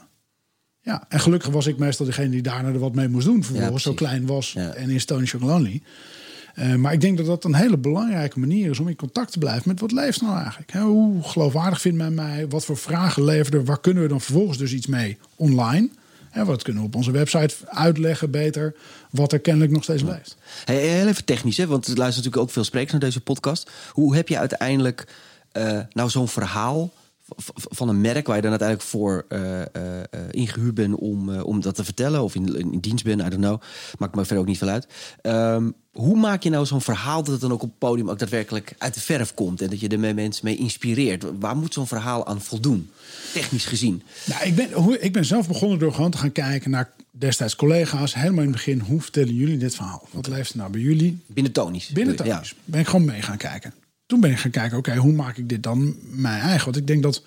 [0.82, 1.06] ja.
[1.10, 3.44] en gelukkig was ik meestal degene die daarna er wat mee moest doen.
[3.44, 4.70] Vervolgens zo klein was Ja.
[4.74, 5.82] en in Stony Shock Lonely.
[6.56, 9.40] Eh, maar ik denk dat dat een hele belangrijke manier is om in contact te
[9.40, 10.72] blijven met wat leeft nou eigenlijk.
[10.72, 12.48] Hè, hoe geloofwaardig vindt men mij?
[12.48, 13.66] Wat voor vragen leveren er?
[13.66, 15.90] Waar kunnen we dan vervolgens dus iets mee online?
[16.30, 18.76] Hè, wat kunnen we op onze website uitleggen beter?
[19.16, 20.38] Wat er kennelijk nog steeds leeft.
[20.66, 21.68] Hey, heel even technisch, hè?
[21.68, 23.72] want er luisteren natuurlijk ook veel sprekers naar deze podcast.
[23.92, 25.08] Hoe heb je uiteindelijk
[25.52, 26.92] eh, nou zo'n verhaal
[27.56, 29.68] van een merk waar je dan uiteindelijk voor eh, eh,
[30.00, 33.36] eh, ingehuurd bent om, om dat te vertellen, of in, in dienst bent, I don't
[33.44, 33.62] know.
[33.98, 34.88] Maakt me verder ook niet veel uit.
[35.22, 38.20] Ehm, hoe maak je nou zo'n verhaal dat het dan ook op het podium ook
[38.20, 41.26] daadwerkelijk uit de verf komt en dat je er mee mensen mee inspireert?
[41.40, 42.90] Waar moet zo'n verhaal aan voldoen,
[43.34, 44.02] technisch gezien?
[44.26, 47.56] Nou, ik, ben, hoe- ik ben zelf begonnen door gewoon te gaan kijken naar destijds
[47.56, 48.14] collega's.
[48.14, 50.08] Helemaal in het begin, hoe vertellen jullie dit verhaal?
[50.12, 51.20] Wat leeft er nou bij jullie?
[51.26, 51.88] Binnen tonisch.
[51.90, 52.24] Binnen je?
[52.24, 53.74] thuis ben ik gewoon mee gaan kijken.
[54.06, 56.66] Toen ben ik gaan kijken, oké, hoe maak ik dit dan mijn eigen?
[56.66, 57.24] Want ik denk dat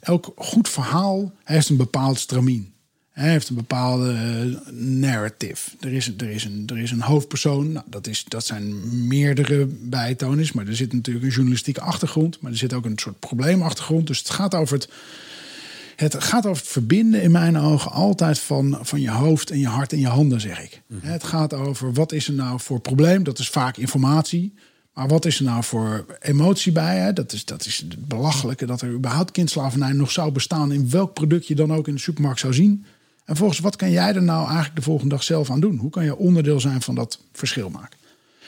[0.00, 2.72] elk goed verhaal heeft een bepaald stramien.
[3.14, 5.70] Hij heeft een bepaalde eh, narrative.
[5.80, 7.72] Er is, er, is een, er is een hoofdpersoon.
[7.72, 8.74] Nou, dat, is, dat zijn
[9.08, 10.52] meerdere bijtoners.
[10.52, 12.40] Maar er zit natuurlijk een journalistieke achtergrond.
[12.40, 14.06] Maar er zit ook een soort probleemachtergrond.
[14.06, 14.88] Dus het gaat over het,
[15.96, 19.68] het gaat over het verbinden in mijn ogen altijd van, van je hoofd en je
[19.68, 20.82] hart en je handen, zeg ik.
[21.00, 23.22] Het gaat over wat is er nou voor probleem.
[23.22, 24.54] Dat is vaak informatie.
[24.94, 26.96] Maar wat is er nou voor emotie bij?
[26.96, 27.12] Hè?
[27.12, 30.72] Dat, is, dat is het belachelijke dat er überhaupt kindslavernij nog zou bestaan...
[30.72, 32.84] in welk product je dan ook in de supermarkt zou zien.
[33.24, 35.76] En volgens wat kan jij er nou eigenlijk de volgende dag zelf aan doen?
[35.76, 37.98] Hoe kan je onderdeel zijn van dat verschil maken?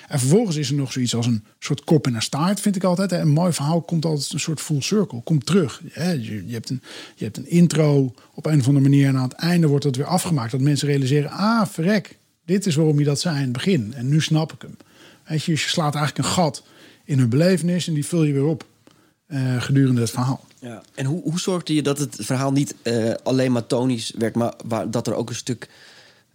[0.09, 2.85] En vervolgens is er nog zoiets als een soort kop en een staart, vind ik
[2.85, 3.11] altijd.
[3.11, 3.21] Hè.
[3.21, 5.83] Een mooi verhaal komt altijd een soort full circle, komt terug.
[5.95, 6.83] Je, je, hebt een,
[7.15, 9.97] je hebt een intro op een of andere manier en aan het einde wordt dat
[9.97, 10.51] weer afgemaakt.
[10.51, 13.95] Dat mensen realiseren, ah verrek, dit is waarom je dat zei in het begin.
[13.95, 14.77] En nu snap ik hem.
[15.27, 16.63] Weet je, slaat eigenlijk een gat
[17.05, 18.67] in hun belevenis en die vul je weer op
[19.27, 20.45] eh, gedurende het verhaal.
[20.59, 20.83] Ja.
[20.95, 24.55] En hoe, hoe zorgde je dat het verhaal niet uh, alleen maar tonisch werd, maar
[24.91, 25.69] dat er ook een stuk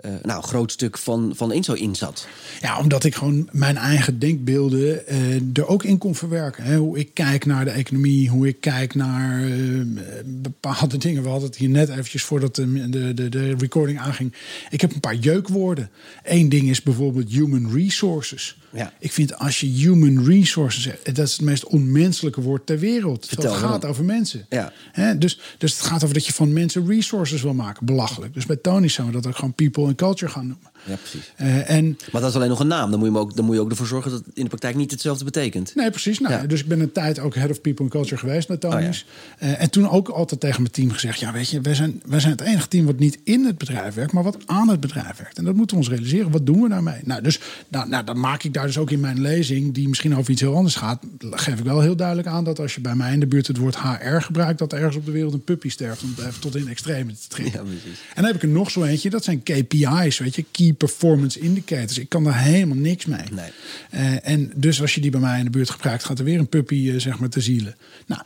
[0.05, 2.27] uh, nou, groot stuk van, van Inzo in zat.
[2.61, 6.63] Ja, omdat ik gewoon mijn eigen denkbeelden uh, er ook in kon verwerken.
[6.63, 6.77] Hè.
[6.77, 9.85] Hoe ik kijk naar de economie, hoe ik kijk naar uh,
[10.25, 11.23] bepaalde dingen.
[11.23, 14.33] We hadden het hier net eventjes voordat de, de, de, recording aanging.
[14.69, 15.89] Ik heb een paar jeukwoorden.
[16.23, 18.57] Eén ding is bijvoorbeeld human resources.
[18.73, 18.93] Ja.
[18.99, 23.25] Ik vind als je human resources, dat is het meest onmenselijke woord ter wereld.
[23.25, 24.45] Vertel, het gaat over mensen.
[24.49, 24.73] Ja.
[25.17, 27.85] dus, dus het gaat over dat je van mensen resources wil maken.
[27.85, 28.33] Belachelijk.
[28.33, 30.71] Dus bij Tony zijn we dat ook gewoon people and culture gaan noemen.
[30.85, 31.33] Ja, precies.
[31.41, 32.91] Uh, en, maar dat is alleen nog een naam.
[32.91, 34.75] Dan moet, je ook, dan moet je ook ervoor zorgen dat het in de praktijk
[34.75, 35.75] niet hetzelfde betekent.
[35.75, 36.19] Nee, precies.
[36.19, 39.05] Nou, Dus ik ben een tijd ook head of people and culture geweest met Tony's.
[39.41, 41.19] Oh, uh, en toen ook altijd tegen mijn team gezegd...
[41.19, 43.93] ja, weet je, wij zijn, wij zijn het enige team wat niet in het bedrijf
[43.93, 44.13] werkt...
[44.13, 45.37] maar wat aan het bedrijf werkt.
[45.37, 46.31] En dat moeten we ons realiseren.
[46.31, 46.99] Wat doen we daarmee?
[47.03, 49.73] Nou, dus nou, nou, dan maak ik daar dus ook in mijn lezing...
[49.73, 51.03] die misschien over iets heel anders gaat...
[51.19, 53.47] geef ik wel heel duidelijk aan dat als je bij mij in de buurt...
[53.47, 54.59] het woord HR gebruikt...
[54.59, 56.03] dat er ergens op de wereld een puppy sterft...
[56.03, 57.63] om het even tot in extreme te trekken.
[57.63, 57.99] Ja, precies.
[58.09, 59.09] En dan heb ik er nog zo eentje.
[59.09, 59.70] Dat zijn KPI's,
[60.17, 60.45] weet je.
[60.51, 61.97] Key Performance indicators.
[61.97, 63.23] Ik kan daar helemaal niks mee.
[63.31, 63.49] Nee.
[63.93, 66.39] Uh, en dus als je die bij mij in de buurt gebruikt, gaat er weer
[66.39, 67.75] een puppy uh, zeg maar te zielen.
[68.05, 68.21] Nou,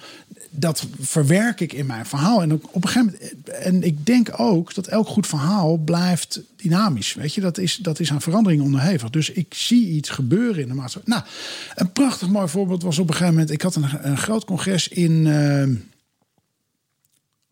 [0.49, 2.41] dat verwerk ik in mijn verhaal.
[2.41, 3.49] En op een gegeven moment.
[3.49, 7.13] En ik denk ook dat elk goed verhaal blijft dynamisch.
[7.13, 9.09] Weet je, dat is, dat is aan verandering onderhevig.
[9.09, 11.13] Dus ik zie iets gebeuren in de maatschappij.
[11.13, 11.25] Nou,
[11.75, 13.51] een prachtig mooi voorbeeld was op een gegeven moment.
[13.51, 15.25] Ik had een, een groot congres in.
[15.25, 15.63] Uh,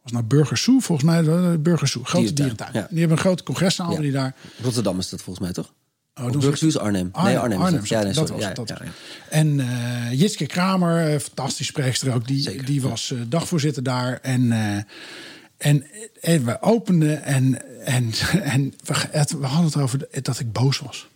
[0.03, 1.23] was naar Burgersoe, volgens mij.
[1.59, 2.69] Burgersoe, grote dierentuin.
[2.73, 2.87] Ja.
[2.89, 3.99] Die hebben een grote congreszaal ja.
[3.99, 4.35] die daar.
[4.61, 5.73] Rotterdam is dat volgens mij toch?
[6.15, 7.09] Oh, Burgersoe is Arnhem.
[7.11, 7.33] Arnhem.
[7.33, 7.61] Nee, Arnhem.
[7.61, 8.81] Arnhem ja, nee, dat was het.
[9.29, 14.19] En uh, Jitske Kramer, uh, fantastisch spreekster ook, die, die was uh, dagvoorzitter daar.
[14.21, 14.51] En,
[15.57, 15.85] en,
[16.21, 18.11] en we openden en, en,
[18.53, 21.07] en we, we hadden het over dat ik boos was.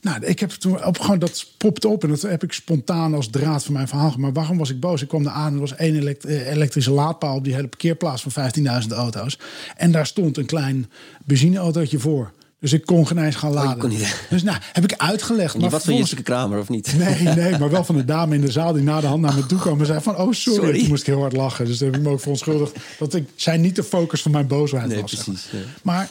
[0.00, 3.30] Nou, ik heb toen op gewoon dat popte op en dat heb ik spontaan als
[3.30, 4.14] draad van mijn verhaal.
[4.18, 5.02] Maar waarom was ik boos?
[5.02, 8.26] Ik kwam er aan en er was één eh, elektrische laadpaal op die hele parkeerplaats
[8.28, 8.50] van
[8.82, 9.38] 15.000 auto's.
[9.76, 10.90] En daar stond een klein
[11.24, 12.32] benzineautootje voor.
[12.60, 13.90] Dus ik kon geen eens gaan oh, laden.
[14.30, 15.58] dus nou, heb ik uitgelegd.
[15.58, 16.94] Maar wat van Jessica Kramer of niet?
[16.98, 19.34] Nee, nee, maar wel van de dame in de zaal die na de hand naar
[19.34, 20.16] me toe kwam en zei van...
[20.16, 20.60] oh, sorry.
[20.60, 20.78] sorry.
[20.78, 21.64] Toen moest ik heel hard lachen.
[21.64, 24.46] Dus daar heb ik me ook verontschuldigd dat ik zijn niet de focus van mijn
[24.46, 25.14] boosheid nee, was.
[25.14, 25.48] Precies,
[25.82, 26.10] Maar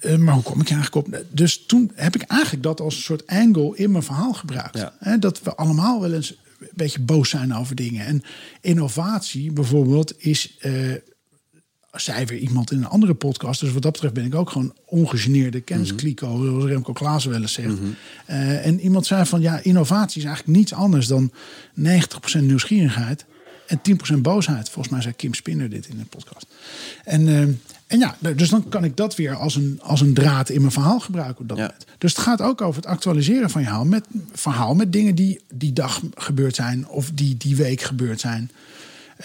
[0.00, 1.24] uh, maar hoe kom ik eigenlijk op?
[1.28, 4.84] Dus toen heb ik eigenlijk dat als een soort angle in mijn verhaal gebruikt.
[5.18, 6.30] dat we allemaal wel eens
[6.60, 8.06] een beetje boos zijn over dingen.
[8.06, 8.22] En
[8.60, 10.58] innovatie bijvoorbeeld is.
[10.62, 10.92] Uh,
[12.00, 13.60] zei weer iemand in een andere podcast.
[13.60, 16.46] Dus wat dat betreft ben ik ook gewoon ongegeneerde kenniskliko, mm -hmm.
[16.46, 17.80] zoals Remco Klaassen wel eens zegt.
[17.80, 17.90] Mhm.
[18.26, 21.32] Eh, en iemand zei van ja, innovatie is eigenlijk niets anders dan
[21.74, 23.24] 90% nieuwsgierigheid
[23.66, 24.70] en 10% boosheid.
[24.70, 26.46] Volgens mij zei Kim Spinner dit in de podcast.
[27.04, 27.28] En
[27.86, 30.72] en ja, dus dan kan ik dat weer als een, als een draad in mijn
[30.72, 31.86] verhaal gebruiken op dat moment.
[31.98, 35.40] Dus het gaat ook over het actualiseren van je verhaal met, verhaal met dingen die
[35.54, 38.50] die dag gebeurd zijn of die die week gebeurd zijn.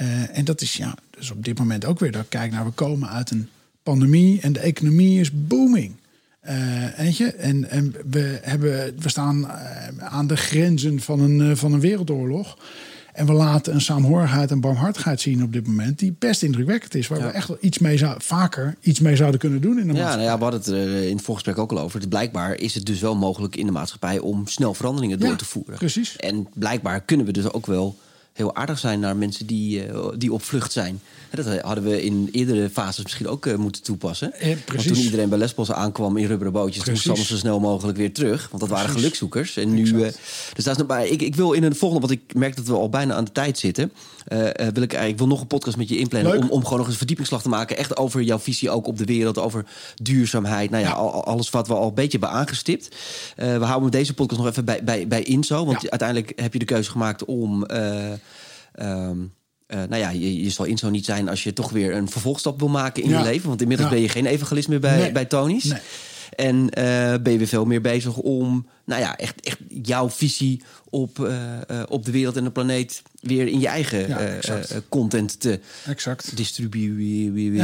[0.02, 2.66] Uh, en dat is ja, dus op dit moment ook weer dat ik kijk naar
[2.66, 3.50] we komen uit een
[3.84, 5.96] pandemie en de economie is booming.
[6.50, 7.32] Uh, je?
[7.32, 12.58] En, en we, hebben, we staan uh, aan de grenzen van een, van een wereldoorlog.
[13.20, 17.08] En we laten een saamhorigheid en barmhartigheid zien op dit moment, die best indrukwekkend is.
[17.08, 19.94] Waar we echt wel iets mee zou, vaker iets mee zouden kunnen doen in de
[19.94, 20.24] maatschappij.
[20.24, 22.08] Ja, nou ja, we hadden het er in het voorgesprek ook al over.
[22.08, 25.78] Blijkbaar is het dus wel mogelijk in de maatschappij om snel veranderingen door te voeren.
[25.78, 26.16] Precies.
[26.16, 27.98] En blijkbaar kunnen we dus ook wel
[28.40, 31.02] heel aardig zijn naar mensen die, uh, die op vlucht zijn.
[31.30, 34.34] Dat hadden we in eerdere fases misschien ook uh, moeten toepassen.
[34.34, 37.06] Eh, want toen iedereen bij Lesbos aankwam in rubberen bootjes, precies.
[37.06, 38.48] moesten ze zo snel mogelijk weer terug.
[38.50, 39.58] Want dat waren gelukzoekers.
[39.58, 40.08] En nu, uh,
[40.54, 42.74] dus dat is nog, ik, ik wil in een volgende, want ik merk dat we
[42.74, 43.92] al bijna aan de tijd zitten.
[44.74, 46.98] Wil ik, ik wil nog een podcast met je inplannen om, om gewoon nog eens
[46.98, 47.78] verdiepingsslag te maken.
[47.78, 49.66] Echt over jouw visie ook op de wereld, over
[50.02, 50.70] duurzaamheid.
[50.70, 50.96] Nou ja, ja.
[50.96, 52.96] alles wat we al een beetje hebben aangestipt.
[53.36, 55.66] we houden met deze podcast nog even bij, bij, bij Inzo.
[55.66, 55.90] Want ja.
[55.90, 57.66] uiteindelijk heb je de keuze gemaakt om.
[58.82, 59.34] Um,
[59.74, 62.10] uh, nou ja, je, je zal in zo niet zijn als je toch weer een
[62.10, 63.48] vervolgstap wil maken in je leven.
[63.48, 65.12] Want inmiddels ben je geen evangelist meer bij, nee.
[65.12, 65.64] bij Tony's.
[65.64, 65.80] Nee.
[66.36, 66.70] En uh,
[67.24, 71.28] ben je weer veel meer bezig om nou ja, echt, echt jouw visie op, uh,
[71.72, 74.40] uh, op de wereld en de planeet weer in je eigen ja,
[74.90, 76.36] content te exact.
[76.36, 77.64] distribueren.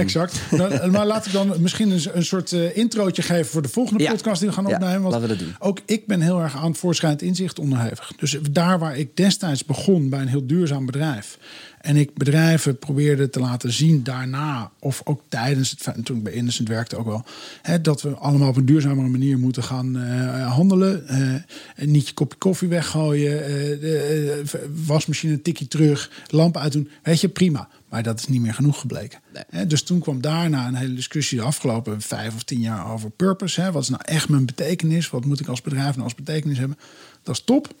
[0.00, 0.40] exact.
[0.50, 4.40] nou, maar laat ik dan misschien een, een soort introotje geven voor de volgende podcast
[4.40, 5.02] die we gaan opnemen.
[5.02, 5.56] Want laten we dat doen.
[5.58, 8.12] Ook ik ben heel erg aan voorschrijdend inzicht onderhevig.
[8.16, 11.38] Dus daar waar ik destijds begon bij een heel duurzaam bedrijf
[11.84, 16.32] en ik bedrijven probeerde te laten zien daarna, of ook tijdens het, toen ik bij
[16.32, 17.24] Innocent werkte ook wel,
[17.62, 21.04] hè, dat we allemaal op een duurzamere manier moeten gaan uh, handelen.
[21.10, 23.38] Uh, niet je kopje koffie weggooien,
[23.80, 24.42] de
[24.74, 26.88] wasmachine een tikje terug, lampen uitdoen.
[27.02, 27.68] Weet je, prima.
[27.88, 29.20] Maar dat is niet meer genoeg gebleken.
[29.50, 29.66] Nee.
[29.66, 33.60] Dus toen kwam daarna een hele discussie de afgelopen vijf of tien jaar over purpose.
[33.60, 33.72] Hè.
[33.72, 35.10] Wat is nou echt mijn betekenis?
[35.10, 36.78] Wat moet ik als bedrijf nou als betekenis hebben?
[37.22, 37.74] Dat is top.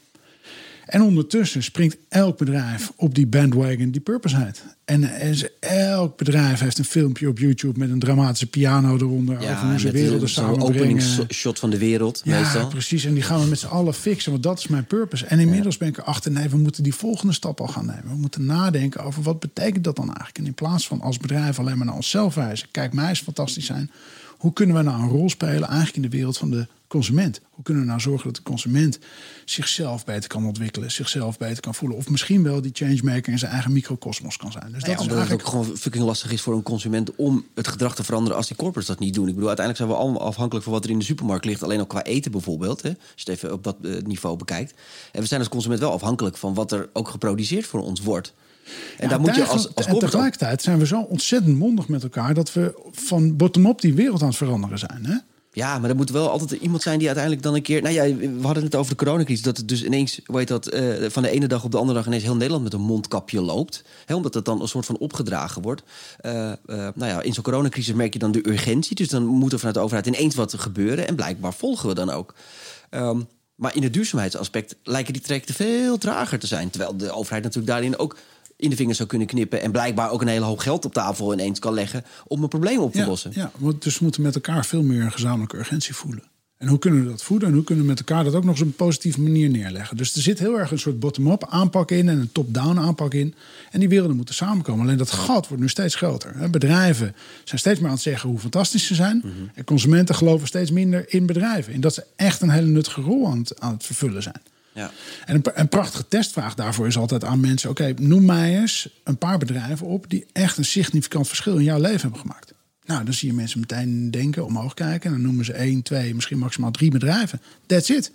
[0.86, 4.62] En ondertussen springt elk bedrijf op die bandwagon die purpose heet.
[4.84, 5.10] En,
[5.60, 9.36] elk bedrijf heeft een filmpje op YouTube met een dramatische piano eronder.
[9.38, 10.80] over hoe ze werelden zo'n samenbrengen.
[10.80, 12.68] openingsshot van de wereld Ja, meestal.
[12.68, 13.04] precies.
[13.04, 15.26] En die gaan we met z'n allen fixen, want dat is mijn purpose.
[15.26, 18.08] En inmiddels ben ik erachter, nee, we moeten die volgende stap al gaan nemen.
[18.08, 20.38] We moeten nadenken over wat betekent dat dan eigenlijk.
[20.38, 22.68] En in plaats van als bedrijf alleen maar naar onszelf wijzen.
[22.70, 23.90] Kijk, mij is fantastisch zijn.
[24.44, 27.40] Hoe kunnen we nou een rol spelen eigenlijk in de wereld van de consument?
[27.50, 28.98] Hoe kunnen we nou zorgen dat de consument
[29.44, 31.98] zichzelf beter kan ontwikkelen, zichzelf beter kan voelen?
[31.98, 34.72] Of misschien wel die changemaker in zijn eigen microcosmos kan zijn.
[34.72, 35.46] Dus ja, dat is omdat het eigenlijk...
[35.46, 38.56] ook gewoon fucking lastig is voor een consument om het gedrag te veranderen als die
[38.56, 39.28] corporates dat niet doen.
[39.28, 41.62] Ik bedoel, uiteindelijk zijn we allemaal afhankelijk van wat er in de supermarkt ligt.
[41.62, 42.82] Alleen al qua eten bijvoorbeeld.
[42.82, 44.74] Hè, als je het even op dat eh, niveau bekijkt.
[45.12, 48.34] En we zijn als consument wel afhankelijk van wat er ook geproduceerd voor ons wordt.
[48.98, 52.34] En Ja, daar moet je als, en tegelijkertijd zijn we zo ontzettend mondig met elkaar
[52.34, 55.06] dat we van bottom-up die wereld aan het veranderen zijn.
[55.06, 55.16] Hè?
[55.54, 57.82] Ja, maar er moet wel altijd iemand zijn die uiteindelijk dan een keer.
[57.82, 59.44] Nou ja, we hadden het over de coronacrisis.
[59.44, 61.98] Dat het dus ineens, hoe heet dat, eh, van de ene dag op de andere
[61.98, 63.84] dag ineens heel Nederland met een mondkapje loopt.
[64.04, 65.82] Hè, omdat het dan een soort van opgedragen wordt.
[66.20, 68.96] Eh, eh, nou ja, in zo'n coronacrisis merk je dan de urgentie.
[68.96, 71.08] Dus dan moet er vanuit de overheid ineens wat gebeuren.
[71.08, 72.34] En blijkbaar volgen we dan ook.
[72.90, 73.20] Ehm,
[73.54, 76.70] maar in het duurzaamheidsaspect lijken die trajecten veel trager te zijn.
[76.70, 78.16] Terwijl de overheid natuurlijk daarin ook
[78.64, 79.60] in de vingers zou kunnen knippen.
[79.62, 82.78] En blijkbaar ook een hele hoop geld op tafel ineens kan leggen om een probleem
[82.78, 83.30] op te Ja, lossen.
[83.34, 86.22] ja, want dus we moeten met elkaar veel meer een gezamenlijke urgentie voelen.
[86.56, 87.48] En hoe kunnen we dat voeden?
[87.48, 89.96] En hoe kunnen we met elkaar dat ook nog eens op een positieve manier neerleggen?
[89.96, 93.34] Dus er zit heel erg een soort bottom-up aanpak in en een top-down aanpak in.
[93.70, 94.84] En die werelden moeten samenkomen.
[94.84, 96.50] Alleen dat gat wordt nu steeds groter.
[96.50, 99.22] Bedrijven zijn steeds meer aan het zeggen hoe fantastisch ze zijn.
[99.54, 101.72] En consumenten geloven steeds minder in bedrijven.
[101.72, 104.40] En dat ze echt een hele nuttige rol aan het, aan het vervullen zijn.
[104.74, 104.90] Ja.
[105.24, 109.18] En een, een prachtige testvraag daarvoor is altijd aan mensen: oké, noem mij eens een
[109.18, 112.54] paar bedrijven op die echt een significant verschil in jouw leven hebben gemaakt.
[112.84, 115.10] Nou, dan zie je mensen meteen denken, omhoog kijken.
[115.10, 117.40] En dan noemen ze één, twee, misschien maximaal drie bedrijven.
[117.66, 118.12] That's it.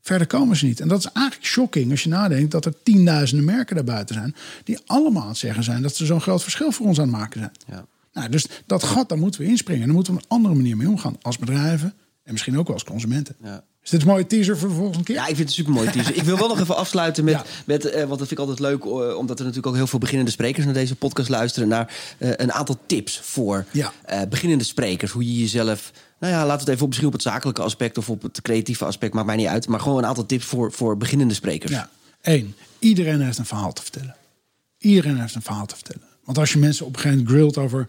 [0.00, 0.80] Verder komen ze niet.
[0.80, 4.34] En dat is eigenlijk shocking als je nadenkt dat er tienduizenden merken daarbuiten zijn.
[4.64, 7.16] die allemaal aan het zeggen zijn dat ze zo'n groot verschil voor ons aan het
[7.16, 7.52] maken zijn.
[7.66, 7.86] Ja.
[8.12, 9.80] Nou, dus dat gat, daar moeten we inspringen.
[9.80, 11.16] En daar moeten we op een andere manier mee omgaan.
[11.22, 13.36] Als bedrijven en misschien ook wel als consumenten.
[13.42, 13.64] Ja.
[13.82, 15.14] Is dit een mooie teaser voor de volgende keer?
[15.14, 16.16] Ja, ik vind het super mooi teaser.
[16.16, 17.44] Ik wil wel nog even afsluiten met, Ja.
[17.66, 19.98] met eh, want dat vind ik altijd leuk, eh, omdat er natuurlijk ook heel veel
[19.98, 23.92] beginnende sprekers naar deze podcast luisteren, naar eh, een aantal tips voor Ja.
[24.28, 25.10] beginnende sprekers.
[25.12, 27.98] Hoe je jezelf, nou ja, laten we het even op, misschien op het zakelijke aspect
[27.98, 29.68] of op het creatieve aspect, maakt mij niet uit.
[29.68, 31.72] Maar gewoon een aantal tips voor, voor beginnende sprekers.
[31.72, 32.54] Ja, één.
[32.78, 34.16] Iedereen heeft een verhaal te vertellen.
[34.78, 36.06] Iedereen heeft een verhaal te vertellen.
[36.28, 37.88] Want als je mensen op een gegeven moment grilt over...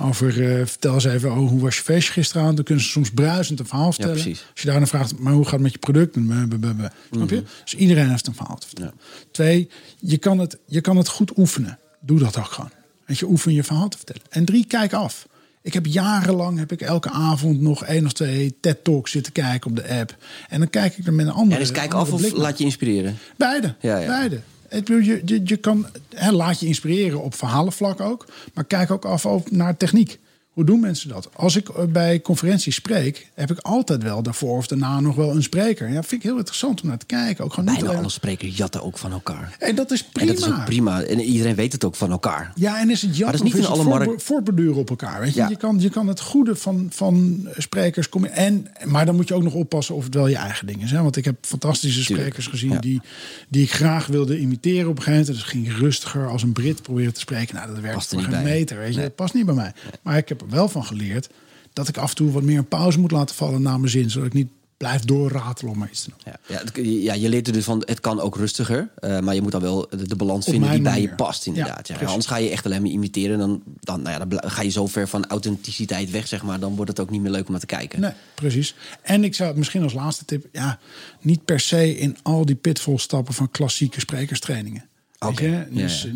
[0.00, 2.56] over eh, vertel eens even, oh, hoe was je feestje gisteravond?
[2.56, 4.24] Dan kunnen ze soms bruisend een verhaal vertellen.
[4.26, 6.16] als je daarna vraagt, maar hoe gaat het met je product?
[6.16, 6.90] En bleh.
[7.10, 7.42] Snap je?
[7.64, 8.94] Dus iedereen heeft een verhaal te vertellen.
[9.30, 9.68] Twee,
[9.98, 11.78] je kan, het, je kan het goed oefenen.
[12.00, 12.70] Doe dat ook gewoon.
[13.06, 14.22] Weet je, oefen je verhaal te vertellen.
[14.28, 15.26] En drie, kijk af.
[15.62, 19.76] Ik heb jarenlang heb ik elke avond nog één of twee TED-talks zitten kijken op
[19.76, 20.16] de app.
[20.48, 22.64] En dan kijk ik er met een andere Ja, dus kijk af of laat je
[22.64, 23.18] inspireren.
[23.36, 23.74] Beide.
[23.80, 24.06] Ja, ja.
[24.06, 24.40] Beide.
[24.70, 28.26] Je, je, je kan, hè, laat je inspireren op verhalenvlak ook.
[28.54, 30.18] Maar kijk ook af naar techniek.
[30.50, 31.28] Hoe doen mensen dat?
[31.34, 35.30] Als ik eh, bij conferenties spreek, heb ik altijd wel daarvoor of daarna nog wel
[35.34, 35.88] een spreker.
[35.88, 37.44] Ja, vind ik heel interessant om naar te kijken.
[37.44, 39.56] Ook gewoon Bijna alleen- alle sprekers jatten ook van elkaar.
[39.58, 40.32] En dat is En prima.
[40.32, 41.02] dat is ook prima.
[41.02, 42.52] En iedereen weet het ook van elkaar.
[42.54, 44.20] Ja, en is het Maar jammer dat is niet in alle markten.
[44.20, 45.20] voortborduren op elkaar.
[45.20, 45.40] Weet je?
[45.40, 45.48] Ja.
[45.48, 48.08] Je, kan, je kan het goede van, van sprekers...
[48.30, 50.90] En, maar dan moet je ook nog oppassen of het wel je eigen ding is.
[50.90, 51.02] Hè?
[51.02, 52.18] Want ik heb fantastische Tuurlijk.
[52.28, 52.70] sprekers gezien...
[52.70, 52.78] Ja.
[52.78, 53.00] Die,
[53.48, 55.42] die ik graag wilde imiteren op een gegeven moment.
[55.44, 57.54] Dus ging rustiger als een Brit proberen te spreken.
[57.54, 58.42] Nou, dat werkt er voor geen bij.
[58.42, 58.78] meter.
[58.78, 58.94] Weet je?
[58.94, 59.04] Nee.
[59.06, 59.72] Dat past niet bij mij.
[60.02, 61.28] Maar ik heb wel van geleerd...
[61.72, 64.10] dat ik af en toe wat meer een pauze moet laten vallen na mijn zin.
[64.10, 64.48] Zodat ik niet
[64.80, 66.34] blijf doorratelen om maar iets te doen.
[66.46, 68.88] Ja, ja, je leert er dus van, het kan ook rustiger.
[68.96, 71.46] eh, maar je moet dan wel de, de balans Op vinden die bij je past,
[71.46, 71.88] inderdaad.
[71.88, 73.38] Ja, anders ga je echt alleen maar imiteren.
[73.38, 76.60] Dan, dan, nou ja, dan ga je zo ver van authenticiteit weg, zeg maar.
[76.60, 78.00] Dan wordt het ook niet meer leuk om naar te kijken.
[78.00, 78.74] Nee, precies.
[79.02, 80.78] En ik zou het misschien als laatste tip, ja,
[81.20, 84.84] niet per se in al die pitfalls stappen van klassieke sprekerstrainingen.
[85.26, 86.08] Oké, ja, Dus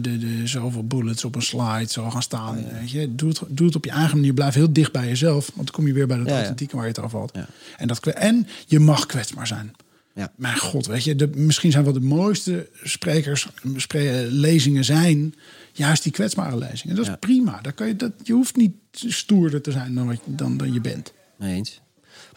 [0.00, 2.64] de, de, zoveel bullets op een slide zo gaan staan.
[2.80, 3.14] Weet je?
[3.14, 4.34] Doe, het, doe het op je eigen manier.
[4.34, 5.46] Blijf heel dicht bij jezelf.
[5.54, 7.32] Want dan kom je weer bij dat authentieke waar je het over had.
[7.76, 9.72] En, dat, en je mag kwetsbaar zijn.
[10.14, 10.32] Ja.
[10.36, 15.34] Mijn god, weet je, de, misschien zijn wel de mooiste sprekers, spre- lezingen zijn
[15.72, 16.96] juist die kwetsbare lezingen.
[16.96, 17.60] Dat is prima.
[17.60, 20.72] Daar kan je, dat, je hoeft niet stoerder te zijn dan, wat, je- dan, dan
[20.72, 21.12] je bent.
[21.40, 21.80] Eens.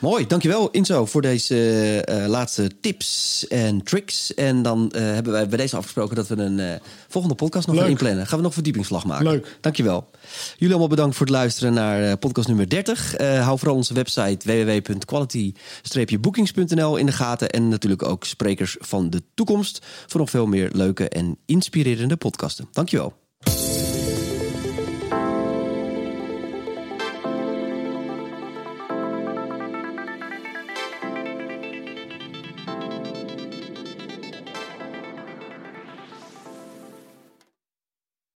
[0.02, 1.56] Mooi, dankjewel Inzo voor deze
[2.02, 4.34] eh, laatste tips en tricks.
[4.34, 6.74] En dan eh, hebben wij bij deze afgesproken dat we een eh,
[7.08, 8.28] volgende podcast nog gaan inplannen.
[8.28, 9.26] Gaan we nog verdiepingsslag maken.
[9.26, 9.58] Leuk.
[9.62, 10.10] Dankjewel.
[10.52, 13.16] Jullie allemaal bedankt voor het luisteren naar podcast nummer 30.
[13.16, 17.50] Eh, hou vooral onze website www.quality-bookings.nl in de gaten.
[17.50, 22.68] En natuurlijk ook sprekers van de toekomst voor nog veel meer leuke en inspirerende podcasten.
[22.72, 23.21] Dankjewel.